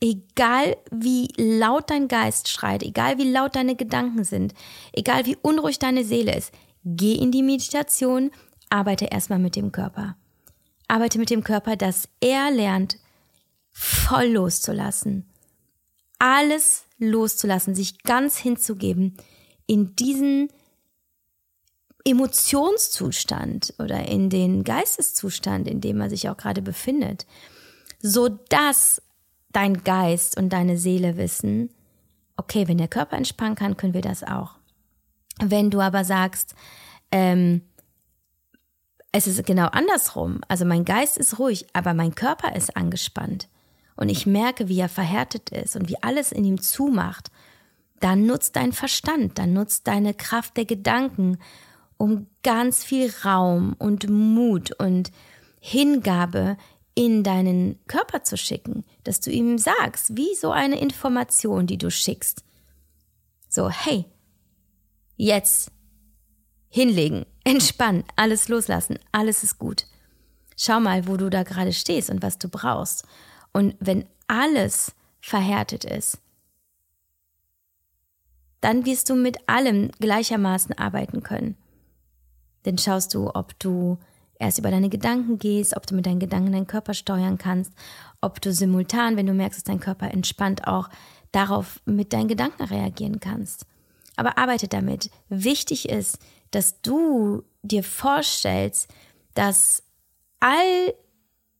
[0.00, 4.54] Egal wie laut dein Geist schreit, egal wie laut deine Gedanken sind,
[4.92, 6.52] egal wie unruhig deine Seele ist,
[6.84, 8.30] geh in die Meditation,
[8.70, 10.16] arbeite erstmal mit dem Körper.
[10.86, 12.96] Arbeite mit dem Körper, dass er lernt,
[13.70, 15.28] voll loszulassen.
[16.18, 19.16] Alles loszulassen, sich ganz hinzugeben
[19.68, 20.48] in diesen
[22.04, 27.26] Emotionszustand oder in den Geisteszustand, in dem man sich auch gerade befindet,
[28.00, 29.02] so dass
[29.52, 31.70] dein Geist und deine Seele wissen,
[32.36, 34.56] okay, wenn der Körper entspannen kann, können wir das auch.
[35.40, 36.54] Wenn du aber sagst,
[37.12, 37.62] ähm,
[39.12, 40.40] es ist genau andersrum.
[40.48, 43.48] Also mein Geist ist ruhig, aber mein Körper ist angespannt.
[43.96, 47.30] Und ich merke, wie er verhärtet ist und wie alles in ihm zumacht.
[48.00, 51.38] Dann nutzt dein Verstand, dann nutzt deine Kraft der Gedanken,
[51.96, 55.10] um ganz viel Raum und Mut und
[55.60, 56.56] Hingabe
[56.94, 61.90] in deinen Körper zu schicken, dass du ihm sagst, wie so eine Information, die du
[61.90, 62.42] schickst.
[63.48, 64.04] So, hey,
[65.16, 65.70] jetzt
[66.68, 69.86] hinlegen, entspannen, alles loslassen, alles ist gut.
[70.56, 73.06] Schau mal, wo du da gerade stehst und was du brauchst.
[73.52, 76.18] Und wenn alles verhärtet ist,
[78.60, 81.56] dann wirst du mit allem gleichermaßen arbeiten können.
[82.64, 83.98] Dann schaust du, ob du
[84.38, 87.72] erst über deine Gedanken gehst, ob du mit deinen Gedanken deinen Körper steuern kannst,
[88.20, 90.88] ob du simultan, wenn du merkst, dass dein Körper entspannt, auch
[91.32, 93.66] darauf mit deinen Gedanken reagieren kannst.
[94.16, 95.10] Aber arbeite damit.
[95.28, 96.18] Wichtig ist,
[96.50, 98.88] dass du dir vorstellst,
[99.34, 99.82] dass
[100.40, 100.94] all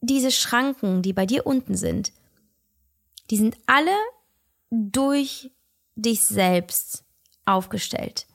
[0.00, 2.12] diese Schranken, die bei dir unten sind,
[3.30, 3.94] die sind alle
[4.70, 5.50] durch
[5.98, 7.04] dich selbst
[7.44, 8.26] aufgestellt.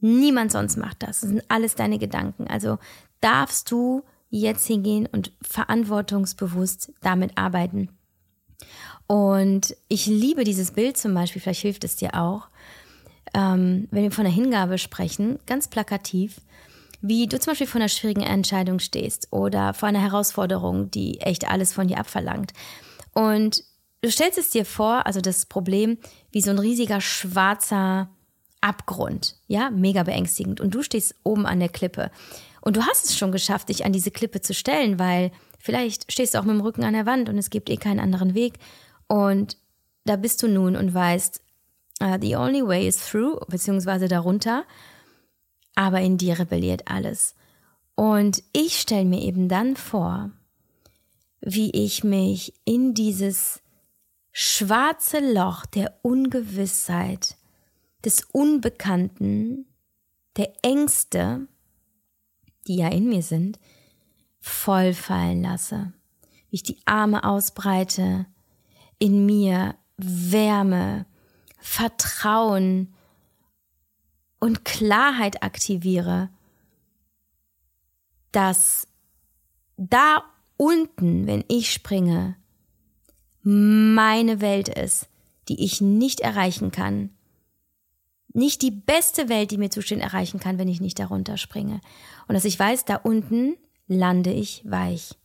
[0.00, 1.20] Niemand sonst macht das.
[1.20, 2.46] Das sind alles deine Gedanken.
[2.48, 2.78] Also
[3.20, 7.90] darfst du jetzt hingehen und verantwortungsbewusst damit arbeiten.
[9.06, 12.48] Und ich liebe dieses Bild zum Beispiel, vielleicht hilft es dir auch,
[13.34, 16.40] ähm, wenn wir von der Hingabe sprechen, ganz plakativ,
[17.00, 21.48] wie du zum Beispiel vor einer schwierigen Entscheidung stehst oder vor einer Herausforderung, die echt
[21.48, 22.52] alles von dir abverlangt.
[23.12, 23.64] Und
[24.02, 25.98] du stellst es dir vor, also das Problem,
[26.30, 28.10] wie so ein riesiger schwarzer
[28.60, 30.60] Abgrund, ja, mega beängstigend.
[30.60, 32.10] Und du stehst oben an der Klippe.
[32.60, 36.34] Und du hast es schon geschafft, dich an diese Klippe zu stellen, weil vielleicht stehst
[36.34, 38.58] du auch mit dem Rücken an der Wand und es gibt eh keinen anderen Weg.
[39.08, 39.56] Und
[40.04, 41.40] da bist du nun und weißt,
[42.02, 44.64] uh, the only way is through, beziehungsweise darunter.
[45.74, 47.34] Aber in dir rebelliert alles.
[47.94, 50.30] Und ich stelle mir eben dann vor,
[51.40, 53.60] wie ich mich in dieses
[54.32, 57.36] schwarze Loch der Ungewissheit,
[58.04, 59.66] des Unbekannten,
[60.36, 61.46] der Ängste,
[62.66, 63.60] die ja in mir sind,
[64.40, 65.92] voll fallen lasse.
[66.48, 68.26] Wie ich die Arme ausbreite,
[68.98, 71.06] in mir Wärme,
[71.58, 72.92] Vertrauen
[74.40, 76.30] und Klarheit aktiviere,
[78.32, 78.88] dass
[79.76, 80.24] da
[80.56, 82.36] unten, wenn ich springe,
[83.42, 85.08] meine Welt ist,
[85.48, 87.10] die ich nicht erreichen kann.
[88.32, 91.80] Nicht die beste Welt, die mir zusteht, erreichen kann, wenn ich nicht darunter springe.
[92.28, 93.56] Und dass ich weiß, da unten
[93.88, 95.16] lande ich weich.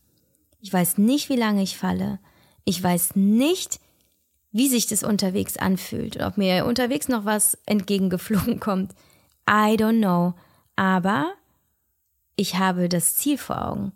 [0.59, 2.19] Ich weiß nicht, wie lange ich falle.
[2.65, 3.79] Ich weiß nicht,
[4.51, 8.93] wie sich das unterwegs anfühlt ob mir unterwegs noch was entgegengeflogen kommt.
[9.49, 10.33] I don't know.
[10.75, 11.33] Aber
[12.35, 13.91] ich habe das Ziel vor Augen.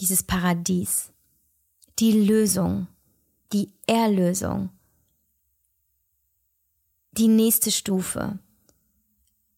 [0.00, 1.13] Dieses Paradies.
[2.00, 2.88] Die Lösung.
[3.52, 4.70] Die Erlösung.
[7.12, 8.40] Die nächste Stufe.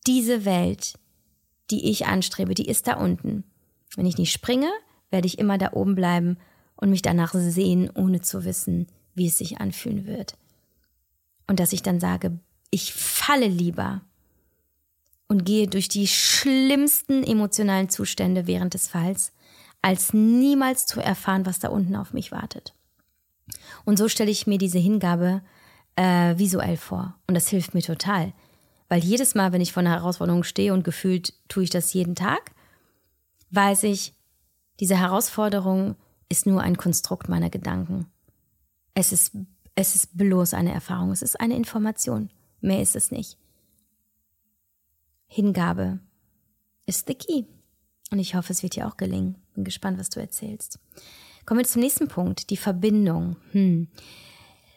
[0.07, 0.99] Diese Welt,
[1.71, 3.45] die ich anstrebe, die ist da unten.
[3.97, 4.71] Wenn ich nicht springe,
[5.11, 6.37] werde ich immer da oben bleiben
[6.77, 10.37] und mich danach sehen, ohne zu wissen, wie es sich anfühlen wird.
[11.47, 12.39] Und dass ich dann sage,
[12.71, 14.03] ich falle lieber
[15.27, 19.33] und gehe durch die schlimmsten emotionalen Zustände während des Falls,
[19.87, 22.75] als niemals zu erfahren, was da unten auf mich wartet.
[23.85, 25.43] Und so stelle ich mir diese Hingabe
[25.95, 27.15] äh, visuell vor.
[27.29, 28.33] Und das hilft mir total.
[28.89, 32.17] Weil jedes Mal, wenn ich vor einer Herausforderung stehe und gefühlt tue ich das jeden
[32.17, 32.51] Tag,
[33.51, 34.13] weiß ich,
[34.81, 35.95] diese Herausforderung
[36.29, 38.07] ist nur ein Konstrukt meiner Gedanken.
[38.93, 39.37] Es ist,
[39.77, 42.31] es ist bloß eine Erfahrung, es ist eine Information.
[42.61, 43.39] Mehr ist es nicht.
[45.29, 46.01] Hingabe
[46.87, 47.45] ist the key.
[48.11, 49.37] Und ich hoffe, es wird dir auch gelingen.
[49.57, 50.79] Bin gespannt, was du erzählst.
[51.45, 53.37] Kommen wir zum nächsten Punkt, die Verbindung.
[53.53, 53.89] Hm.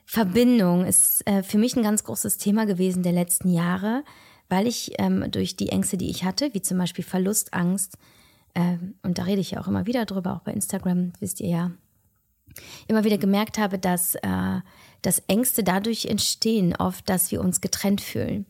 [0.05, 4.03] Verbindung ist äh, für mich ein ganz großes Thema gewesen der letzten Jahre,
[4.49, 7.97] weil ich ähm, durch die Ängste, die ich hatte, wie zum Beispiel Verlustangst,
[8.55, 11.49] äh, und da rede ich ja auch immer wieder drüber, auch bei Instagram, wisst ihr
[11.49, 11.71] ja,
[12.87, 14.61] immer wieder gemerkt habe, dass, äh,
[15.01, 18.45] dass Ängste dadurch entstehen, oft, dass wir uns getrennt fühlen.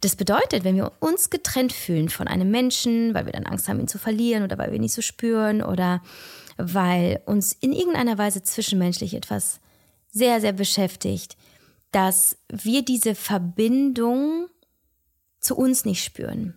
[0.00, 3.80] Das bedeutet, wenn wir uns getrennt fühlen von einem Menschen, weil wir dann Angst haben,
[3.80, 6.02] ihn zu verlieren oder weil wir ihn nicht so spüren oder
[6.58, 9.60] weil uns in irgendeiner Weise zwischenmenschlich etwas
[10.10, 11.36] sehr, sehr beschäftigt,
[11.92, 14.48] dass wir diese Verbindung
[15.40, 16.54] zu uns nicht spüren.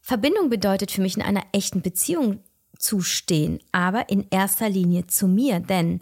[0.00, 2.42] Verbindung bedeutet für mich in einer echten Beziehung
[2.78, 6.00] zu stehen, aber in erster Linie zu mir, denn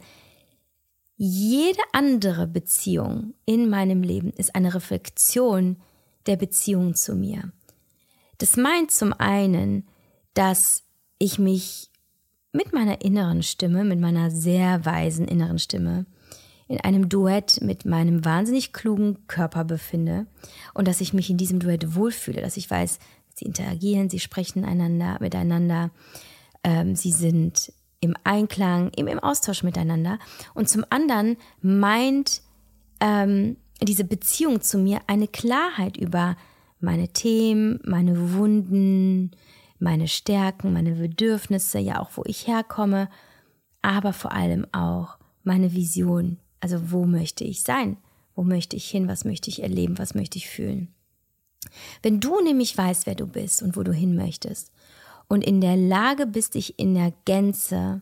[1.17, 5.77] jede andere Beziehung in meinem Leben ist eine Reflexion
[6.27, 7.53] der Beziehung zu mir.
[8.39, 9.87] Das meint zum einen,
[10.35, 10.85] dass
[11.19, 11.91] ich mich
[12.53, 16.07] mit meiner inneren Stimme, mit meiner sehr weisen inneren Stimme,
[16.69, 20.27] in einem Duett mit meinem wahnsinnig klugen Körper befinde
[20.75, 22.99] und dass ich mich in diesem Duett wohlfühle, dass ich weiß,
[23.35, 25.91] sie interagieren, sie sprechen einander miteinander,
[26.65, 27.73] ähm, sie sind
[28.07, 30.19] im Einklang, im, im Austausch miteinander.
[30.55, 32.43] Und zum anderen meint
[33.01, 36.37] ähm, diese Beziehung zu mir eine Klarheit über
[36.81, 39.33] meine Themen, meine Wunden,
[39.79, 43.09] meine Stärken, meine Bedürfnisse, ja auch wo ich herkomme,
[43.83, 46.39] aber vor allem auch meine Vision.
[46.61, 47.99] Also wo möchte ich sein?
[48.35, 49.09] Wo möchte ich hin?
[49.09, 49.99] Was möchte ich erleben?
[49.99, 50.95] Was möchte ich fühlen?
[52.03, 54.71] Wenn du nämlich weißt, wer du bist und wo du hin möchtest
[55.29, 58.01] und in der Lage bist, dich in der Gänze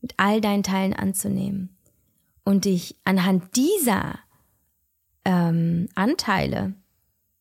[0.00, 1.76] mit all deinen Teilen anzunehmen
[2.44, 4.18] und dich anhand dieser
[5.24, 6.74] ähm, Anteile,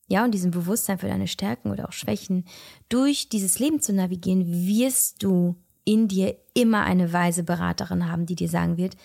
[0.07, 2.45] ja, und diesem Bewusstsein für deine Stärken oder auch Schwächen
[2.89, 5.55] durch dieses Leben zu navigieren, wirst du
[5.86, 8.95] in dir immer eine weise Beraterin haben, die dir sagen wird,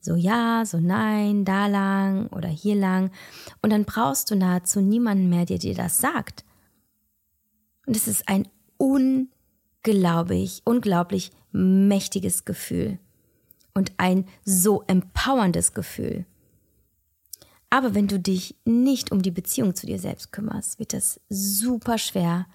[0.00, 3.10] so ja, so nein, da lang oder hier lang.
[3.62, 6.44] Und dann brauchst du nahezu niemanden mehr, der dir das sagt.
[7.86, 8.48] Und es ist ein
[8.80, 12.98] unglaublich, unglaublich mächtiges Gefühl
[13.74, 16.24] und ein so empowerndes Gefühl.
[17.68, 21.98] Aber wenn du dich nicht um die Beziehung zu dir selbst kümmerst, wird das super
[21.98, 22.46] schwer,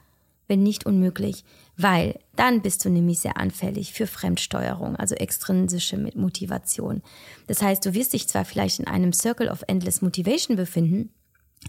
[0.47, 1.43] wenn nicht unmöglich,
[1.77, 7.01] weil dann bist du nämlich sehr anfällig für Fremdsteuerung, also extrinsische Motivation.
[7.47, 11.11] Das heißt, du wirst dich zwar vielleicht in einem Circle of Endless Motivation befinden,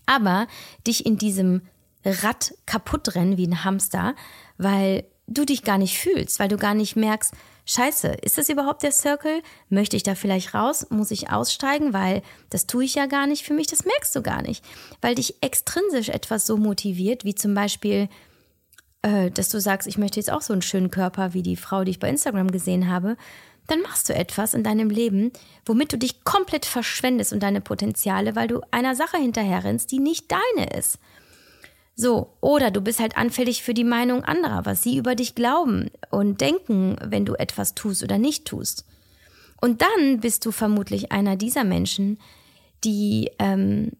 [0.06, 0.46] aber
[0.86, 1.62] dich in diesem
[2.04, 4.14] Rad kaputt rennen wie ein Hamster,
[4.58, 7.34] weil du dich gar nicht fühlst, weil du gar nicht merkst,
[7.68, 9.42] Scheiße, ist das überhaupt der Circle?
[9.68, 10.86] Möchte ich da vielleicht raus?
[10.90, 11.92] Muss ich aussteigen?
[11.92, 14.64] Weil das tue ich ja gar nicht für mich, das merkst du gar nicht.
[15.00, 18.08] Weil dich extrinsisch etwas so motiviert, wie zum Beispiel,
[19.02, 21.82] äh, dass du sagst, ich möchte jetzt auch so einen schönen Körper wie die Frau,
[21.82, 23.16] die ich bei Instagram gesehen habe,
[23.66, 25.32] dann machst du etwas in deinem Leben,
[25.64, 30.30] womit du dich komplett verschwendest und deine Potenziale, weil du einer Sache hinterherrennst, die nicht
[30.30, 31.00] deine ist.
[31.98, 35.90] So, oder du bist halt anfällig für die Meinung anderer, was sie über dich glauben
[36.10, 38.84] und denken, wenn du etwas tust oder nicht tust.
[39.62, 42.18] Und dann bist du vermutlich einer dieser Menschen,
[42.84, 43.92] die ähm,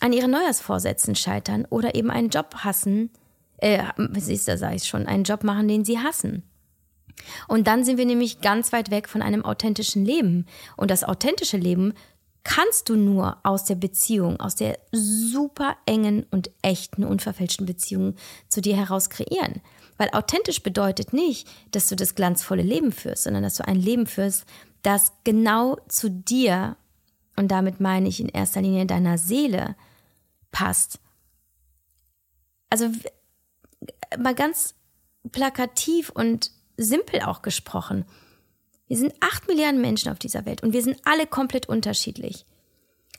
[0.00, 3.10] an ihren Neujahrsvorsätzen scheitern oder eben einen Job hassen,
[3.56, 3.84] äh,
[4.16, 6.42] siehst du, sag ich schon, einen Job machen, den sie hassen.
[7.48, 10.46] Und dann sind wir nämlich ganz weit weg von einem authentischen Leben.
[10.76, 11.94] Und das authentische Leben
[12.44, 18.14] kannst du nur aus der Beziehung, aus der super engen und echten, unverfälschten Beziehung
[18.48, 19.60] zu dir heraus kreieren.
[19.98, 24.06] Weil authentisch bedeutet nicht, dass du das glanzvolle Leben führst, sondern dass du ein Leben
[24.06, 24.46] führst,
[24.82, 26.76] das genau zu dir,
[27.36, 29.76] und damit meine ich in erster Linie deiner Seele,
[30.50, 30.98] passt.
[32.70, 32.90] Also
[34.18, 34.74] mal ganz
[35.32, 38.04] plakativ und simpel auch gesprochen.
[38.90, 42.44] Wir sind acht Milliarden Menschen auf dieser Welt und wir sind alle komplett unterschiedlich.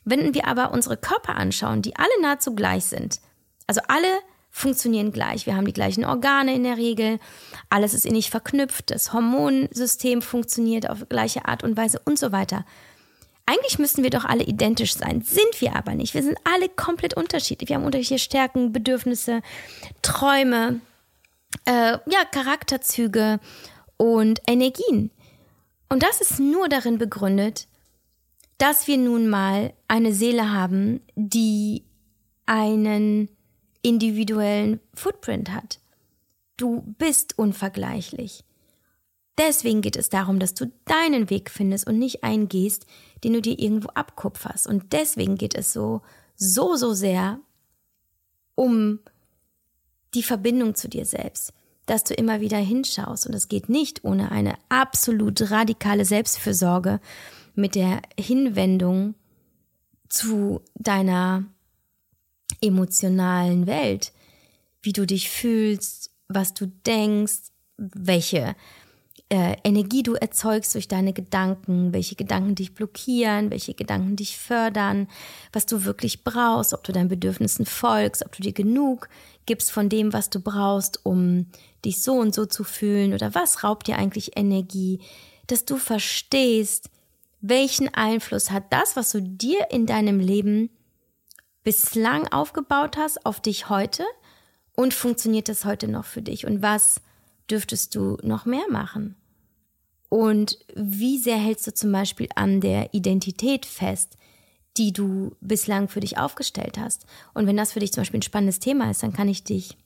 [0.03, 3.21] Wenn wir aber unsere Körper anschauen, die alle nahezu gleich sind,
[3.67, 4.10] also alle
[4.49, 7.19] funktionieren gleich, wir haben die gleichen Organe in der Regel,
[7.69, 12.65] alles ist innig verknüpft, das Hormonsystem funktioniert auf gleiche Art und Weise und so weiter.
[13.45, 16.13] Eigentlich müssten wir doch alle identisch sein, sind wir aber nicht.
[16.13, 17.69] Wir sind alle komplett unterschiedlich.
[17.69, 19.41] Wir haben unterschiedliche Stärken, Bedürfnisse,
[20.01, 20.81] Träume,
[21.63, 23.39] äh, ja, Charakterzüge
[23.95, 25.12] und Energien.
[25.91, 27.67] Und das ist nur darin begründet,
[28.58, 31.84] dass wir nun mal eine Seele haben, die
[32.45, 33.27] einen
[33.82, 35.82] individuellen Footprint hat.
[36.56, 38.45] Du bist unvergleichlich.
[39.38, 42.86] Deswegen geht es darum, dass du deinen Weg findest und nicht eingehst,
[43.25, 44.67] den du dir irgendwo abkupferst.
[44.67, 46.04] Und deswegen geht es so,
[46.38, 47.41] so, so sehr
[48.56, 48.99] um
[50.13, 51.51] die Verbindung zu dir selbst
[51.91, 53.27] dass du immer wieder hinschaust.
[53.27, 57.01] Und es geht nicht ohne eine absolut radikale Selbstfürsorge
[57.54, 59.13] mit der Hinwendung
[60.08, 61.43] zu deiner
[62.62, 64.13] emotionalen Welt,
[64.82, 68.56] wie du dich fühlst, was du denkst, welche
[69.31, 75.07] äh, Energie du erzeugst durch deine Gedanken, welche Gedanken dich blockieren, welche Gedanken dich fördern,
[75.53, 79.07] was du wirklich brauchst, ob du deinen Bedürfnissen folgst, ob du dir genug
[79.45, 81.45] gibst von dem, was du brauchst, um
[81.86, 84.99] dich so und so zu fühlen oder was raubt dir eigentlich Energie,
[85.47, 86.89] dass du verstehst,
[87.39, 90.69] welchen Einfluss hat das, was du dir in deinem Leben
[91.63, 94.03] bislang aufgebaut hast, auf dich heute
[94.75, 96.99] und funktioniert das heute noch für dich und was
[97.49, 99.15] dürftest du noch mehr machen?
[100.12, 104.18] Und wie sehr hältst du zum Beispiel an der Identität fest,
[104.76, 107.05] die du bislang für dich aufgestellt hast?
[107.34, 109.78] Und wenn das für dich zum Beispiel ein spannendes Thema ist, dann kann ich dich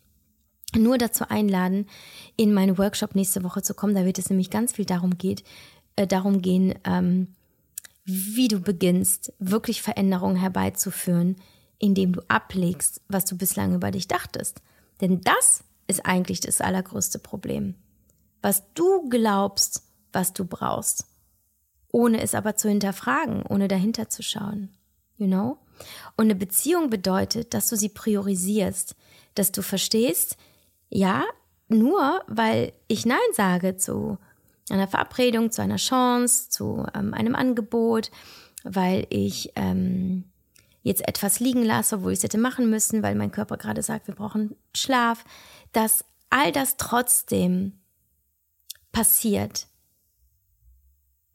[0.76, 1.86] nur dazu einladen,
[2.38, 3.94] in meinen Workshop nächste Woche zu kommen.
[3.94, 5.44] Da wird es nämlich ganz viel darum geht,
[5.96, 7.28] äh, darum gehen, ähm,
[8.04, 11.36] wie du beginnst, wirklich Veränderungen herbeizuführen,
[11.78, 14.64] indem du ablegst, was du bislang über dich dachtest.
[15.02, 17.76] Denn das ist eigentlich das allergrößte Problem.
[18.42, 19.85] Was du glaubst,
[20.16, 21.06] was du brauchst,
[21.92, 24.70] ohne es aber zu hinterfragen, ohne dahinter zu schauen.
[25.18, 25.58] You know?
[26.18, 28.96] Und eine Beziehung bedeutet, dass du sie priorisierst,
[29.36, 30.38] dass du verstehst,
[30.90, 31.24] ja,
[31.68, 34.18] nur weil ich Nein sage zu
[34.70, 38.12] einer Verabredung, zu einer Chance, zu ähm, einem Angebot,
[38.64, 40.26] weil ich ähm,
[40.82, 44.08] jetzt etwas liegen lasse, wo ich es hätte machen müssen, weil mein Körper gerade sagt,
[44.08, 45.24] wir brauchen Schlaf,
[45.72, 47.74] dass all das trotzdem
[48.92, 49.68] passiert,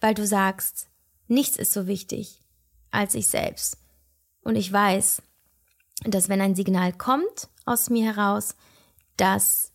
[0.00, 0.88] weil du sagst,
[1.28, 2.40] nichts ist so wichtig
[2.90, 3.76] als ich selbst.
[4.42, 5.22] Und ich weiß,
[6.04, 8.56] dass wenn ein Signal kommt aus mir heraus,
[9.16, 9.72] dass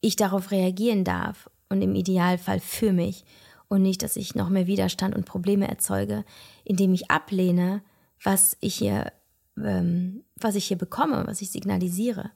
[0.00, 3.24] ich darauf reagieren darf und im Idealfall für mich
[3.68, 6.24] und nicht, dass ich noch mehr Widerstand und Probleme erzeuge,
[6.64, 7.82] indem ich ablehne,
[8.22, 9.12] was ich hier
[9.56, 12.30] ähm, was ich hier bekomme, was ich signalisiere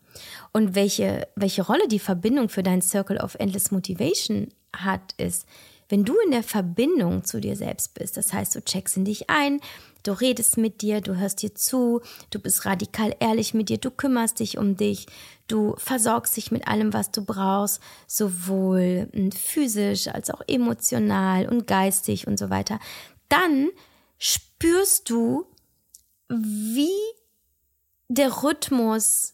[0.53, 5.47] und welche welche Rolle die Verbindung für dein Circle of Endless Motivation hat, ist,
[5.95, 8.17] wenn du in der Verbindung zu dir selbst bist.
[8.17, 9.61] Das heißt, du checkst in dich ein,
[10.03, 13.91] Du redest mit dir, du hörst dir zu, du bist radikal ehrlich mit dir, du
[13.91, 15.07] kümmerst dich um dich,
[15.49, 21.67] du versorgst dich mit allem, was du brauchst, sowohl hm, physisch als auch emotional und
[21.67, 22.81] geistig und so weiter.
[23.31, 23.71] Dann
[24.19, 25.47] spürst du,
[26.29, 26.91] wie
[28.09, 29.33] der Rhythmus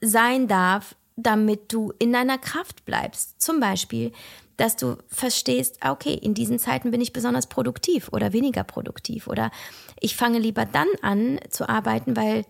[0.00, 3.40] sein darf, damit du in deiner Kraft bleibst.
[3.40, 4.10] Zum Beispiel,
[4.62, 9.26] dass du verstehst, ah, okay, in diesen Zeiten bin ich besonders produktiv oder weniger produktiv
[9.26, 9.50] oder
[9.98, 12.44] ich fange lieber dann an zu arbeiten, weil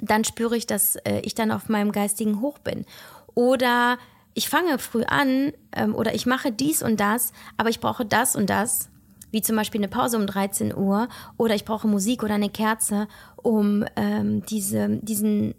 [0.00, 2.84] dann spüre ich, dass äh, ich dann auf meinem geistigen Hoch bin.
[3.34, 3.98] Oder
[4.32, 8.36] ich fange früh an ähm, oder ich mache dies und das, aber ich brauche das
[8.36, 8.88] und das,
[9.32, 13.08] wie zum Beispiel eine Pause um 13 Uhr oder ich brauche Musik oder eine Kerze,
[13.34, 15.56] um ähm, diese, diesen,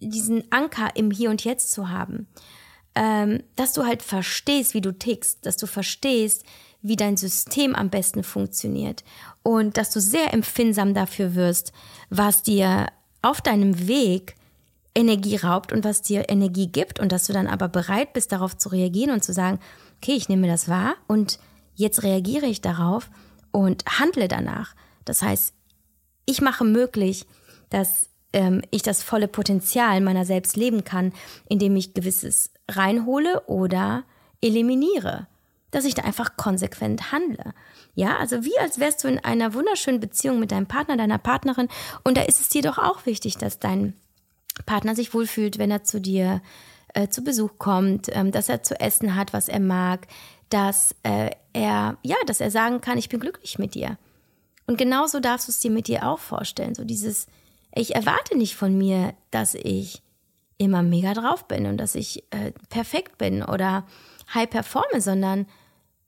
[0.00, 2.26] diesen Anker im Hier und Jetzt zu haben
[2.94, 6.44] ähm, dass du halt verstehst, wie du tickst, dass du verstehst,
[6.82, 9.04] wie dein System am besten funktioniert
[9.42, 11.72] und dass du sehr empfindsam dafür wirst,
[12.08, 12.86] was dir
[13.22, 14.34] auf deinem Weg
[14.94, 18.56] Energie raubt und was dir Energie gibt und dass du dann aber bereit bist, darauf
[18.56, 19.60] zu reagieren und zu sagen,
[19.98, 21.38] okay, ich nehme das wahr und
[21.74, 23.08] jetzt reagiere ich darauf
[23.52, 24.74] und handle danach.
[25.04, 25.54] Das heißt,
[26.26, 27.26] ich mache möglich,
[27.68, 31.12] dass ähm, ich das volle Potenzial meiner selbst leben kann,
[31.48, 34.04] indem ich gewisses reinhole oder
[34.40, 35.26] eliminiere.
[35.70, 37.54] Dass ich da einfach konsequent handle.
[37.94, 41.68] Ja, also wie als wärst du in einer wunderschönen Beziehung mit deinem Partner, deiner Partnerin.
[42.02, 43.94] Und da ist es dir doch auch wichtig, dass dein
[44.66, 46.42] Partner sich wohlfühlt, wenn er zu dir
[46.94, 50.06] äh, zu Besuch kommt, ähm, dass er zu essen hat, was er mag,
[50.48, 53.96] dass äh, er, ja, dass er sagen kann, ich bin glücklich mit dir.
[54.66, 56.74] Und genauso darfst du es dir mit dir auch vorstellen.
[56.74, 57.26] So dieses,
[57.74, 60.02] ich erwarte nicht von mir, dass ich
[60.58, 63.86] immer mega drauf bin und dass ich äh, perfekt bin oder
[64.34, 65.46] high performe, sondern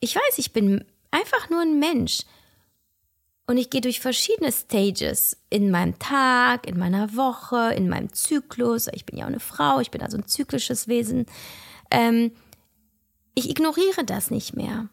[0.01, 2.23] ich weiß, ich bin einfach nur ein Mensch.
[3.47, 8.89] Und ich gehe durch verschiedene Stages in meinem Tag, in meiner Woche, in meinem Zyklus.
[8.93, 11.27] Ich bin ja auch eine Frau, ich bin also ein zyklisches Wesen.
[11.91, 12.33] Ähm,
[13.35, 14.89] ich ignoriere das nicht mehr.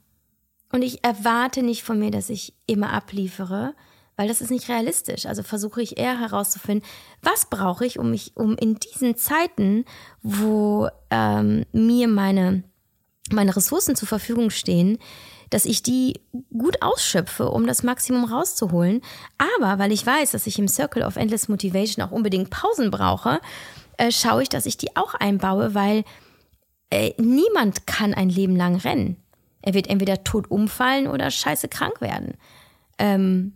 [0.72, 3.76] Und ich erwarte nicht von mir, dass ich immer abliefere,
[4.20, 5.26] weil das ist nicht realistisch.
[5.26, 6.86] Also versuche ich eher herauszufinden,
[7.22, 9.86] was brauche ich, um mich, um in diesen Zeiten,
[10.22, 12.64] wo ähm, mir meine,
[13.32, 14.98] meine Ressourcen zur Verfügung stehen,
[15.52, 16.20] dass ich die
[16.52, 19.00] gut ausschöpfe, um das Maximum rauszuholen.
[19.38, 23.40] Aber weil ich weiß, dass ich im Circle of Endless Motivation auch unbedingt Pausen brauche,
[23.96, 26.04] äh, schaue ich, dass ich die auch einbaue, weil
[26.90, 29.16] äh, niemand kann ein Leben lang rennen.
[29.62, 32.34] Er wird entweder tot umfallen oder scheiße krank werden.
[32.98, 33.54] Ähm,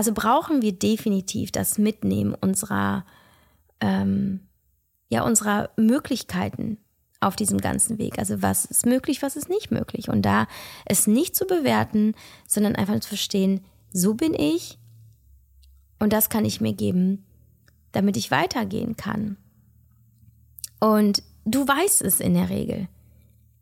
[0.00, 3.04] also brauchen wir definitiv das Mitnehmen unserer,
[3.82, 4.48] ähm,
[5.10, 6.78] ja, unserer Möglichkeiten
[7.20, 8.18] auf diesem ganzen Weg.
[8.18, 10.08] Also was ist möglich, was ist nicht möglich.
[10.08, 10.46] Und da
[10.86, 12.14] es nicht zu bewerten,
[12.48, 13.60] sondern einfach zu verstehen,
[13.92, 14.78] so bin ich
[15.98, 17.26] und das kann ich mir geben,
[17.92, 19.36] damit ich weitergehen kann.
[20.80, 22.88] Und du weißt es in der Regel.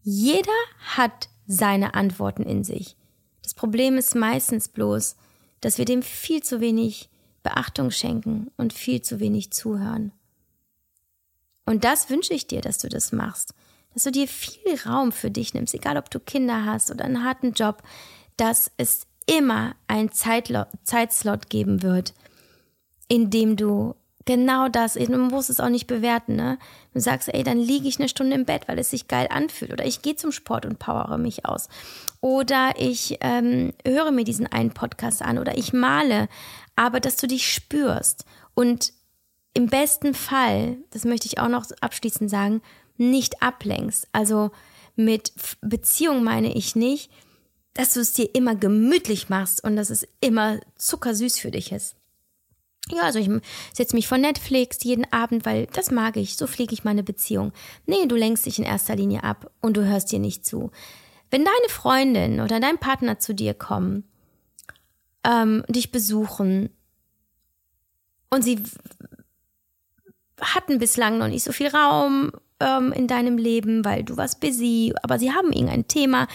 [0.05, 0.53] Jeder
[0.95, 2.97] hat seine Antworten in sich.
[3.43, 5.17] Das Problem ist meistens bloß,
[5.61, 7.09] dass wir dem viel zu wenig
[7.43, 10.13] Beachtung schenken und viel zu wenig zuhören.
[11.65, 13.55] Und das wünsche ich dir, dass du das machst,
[13.95, 17.25] dass du dir viel Raum für dich nimmst, egal ob du Kinder hast oder einen
[17.25, 17.83] harten Job,
[18.37, 22.15] dass es immer einen Zeitlo Zeitslot geben wird,
[23.09, 23.95] in dem du
[24.29, 24.93] Genau das.
[24.93, 26.59] Du musst es auch nicht bewerten, ne?
[26.93, 29.73] Du sagst, ey, dann liege ich eine Stunde im Bett, weil es sich geil anfühlt.
[29.73, 31.71] Oder ich gehe zum Sport und powere mich aus.
[32.21, 35.39] Oder ich ähm, höre mir diesen einen Podcast an.
[35.39, 36.29] Oder ich male.
[36.77, 38.25] Aber dass du dich spürst.
[38.55, 38.93] Und
[39.55, 42.63] im besten Fall, das möchte ich auch noch abschließend sagen,
[42.97, 44.09] nicht ablenkst.
[44.13, 44.51] Also
[44.97, 47.11] mit Beziehung meine ich nicht,
[47.75, 51.95] dass du es dir immer gemütlich machst und dass es immer zuckersüß für dich ist.
[52.91, 53.29] Ja, also ich
[53.73, 57.53] setze mich vor Netflix jeden Abend, weil das mag ich, so pflege ich meine Beziehung.
[57.87, 60.71] Nee, du lenkst dich in erster Linie ab und du hörst dir nicht zu.
[61.31, 64.05] Wenn deine Freundin oder dein Partner zu dir kommen,
[65.25, 66.71] ähm, dich besuchen
[68.31, 68.63] und sie
[70.41, 74.95] hatten bislang noch nicht so viel Raum ähm, in deinem Leben, weil du warst busy,
[75.03, 76.27] aber sie haben irgendein Thema,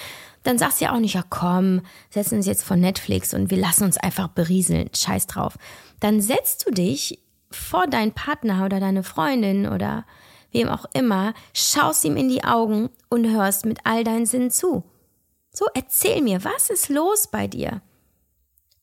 [0.44, 3.58] dann sagst du ja auch nicht, ja komm, setzen uns jetzt vor Netflix und wir
[3.58, 5.58] lassen uns einfach berieseln, scheiß drauf.
[6.00, 7.20] Dann setzt du dich
[7.50, 10.06] vor deinen Partner oder deine Freundin oder
[10.54, 14.84] wem auch immer, schaust ihm in die Augen und hörst mit all deinen Sinnen zu.
[15.52, 17.82] So, erzähl mir, was ist los bei dir?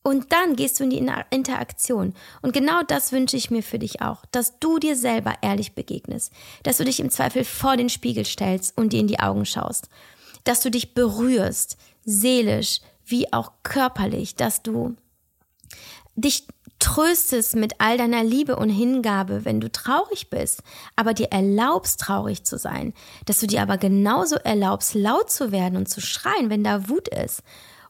[0.02, 2.14] Und dann gehst du in die Interaktion.
[2.40, 6.32] Und genau das wünsche ich mir für dich auch, dass du dir selber ehrlich begegnest,
[6.62, 9.88] dass du dich im Zweifel vor den Spiegel stellst und dir in die Augen schaust
[10.44, 14.96] dass du dich berührst, seelisch wie auch körperlich, dass du
[16.14, 16.46] dich
[16.80, 20.62] tröstest mit all deiner Liebe und Hingabe, wenn du traurig bist,
[20.96, 22.92] aber dir erlaubst, traurig zu sein,
[23.26, 27.08] dass du dir aber genauso erlaubst, laut zu werden und zu schreien, wenn da Wut
[27.08, 27.42] ist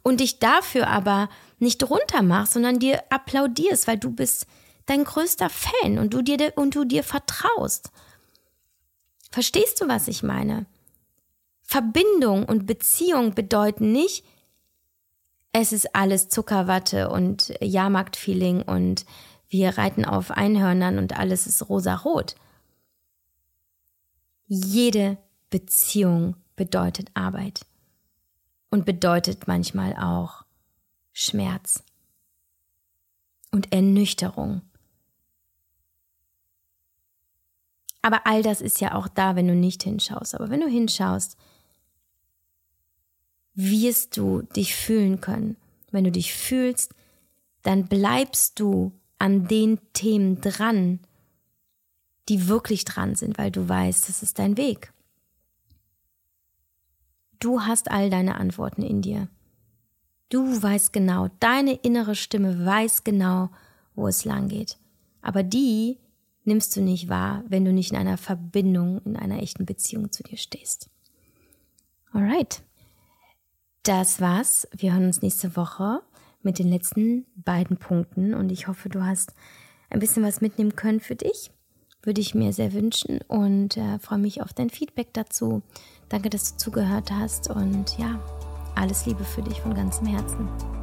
[0.03, 1.29] und dich dafür aber
[1.59, 4.47] nicht runtermachst, sondern dir applaudierst, weil du bist
[4.87, 7.91] dein größter Fan und du dir und du dir vertraust.
[9.31, 10.67] Verstehst du, was ich meine?
[11.63, 14.25] Verbindung und Beziehung bedeuten nicht,
[15.53, 19.05] es ist alles Zuckerwatte und Jahrmarktfeeling und
[19.49, 22.37] wir reiten auf Einhörnern und alles ist rosarot.
[24.47, 25.19] Jede
[25.51, 27.67] Beziehung bedeutet Arbeit
[28.71, 30.45] und bedeutet manchmal auch
[31.13, 31.83] Schmerz
[33.51, 34.63] und Ernüchterung.
[38.03, 40.35] Aber all das ist ja auch da, wenn du nicht hinschaust.
[40.35, 41.37] Aber wenn du hinschaust,
[43.63, 45.57] wirst du dich fühlen können.
[45.91, 46.95] Wenn du dich fühlst,
[47.63, 51.01] dann bleibst du an den Themen dran,
[52.29, 54.93] die wirklich dran sind, weil du weißt, das ist dein Weg.
[57.39, 59.29] Du hast all deine Antworten in dir.
[60.29, 63.51] Du weißt genau, deine innere Stimme weiß genau,
[63.95, 64.79] wo es lang geht.
[65.23, 65.99] Aber die
[66.45, 70.23] nimmst du nicht wahr, wenn du nicht in einer Verbindung, in einer echten Beziehung zu
[70.23, 70.89] dir stehst.
[72.13, 72.63] Alright.
[73.83, 74.69] Das war's.
[74.73, 76.03] Wir hören uns nächste Woche
[76.43, 79.33] mit den letzten beiden Punkten und ich hoffe, du hast
[79.89, 81.51] ein bisschen was mitnehmen können für dich.
[82.03, 85.63] Würde ich mir sehr wünschen und äh, freue mich auf dein Feedback dazu.
[86.09, 88.19] Danke, dass du zugehört hast und ja,
[88.75, 90.80] alles Liebe für dich von ganzem Herzen.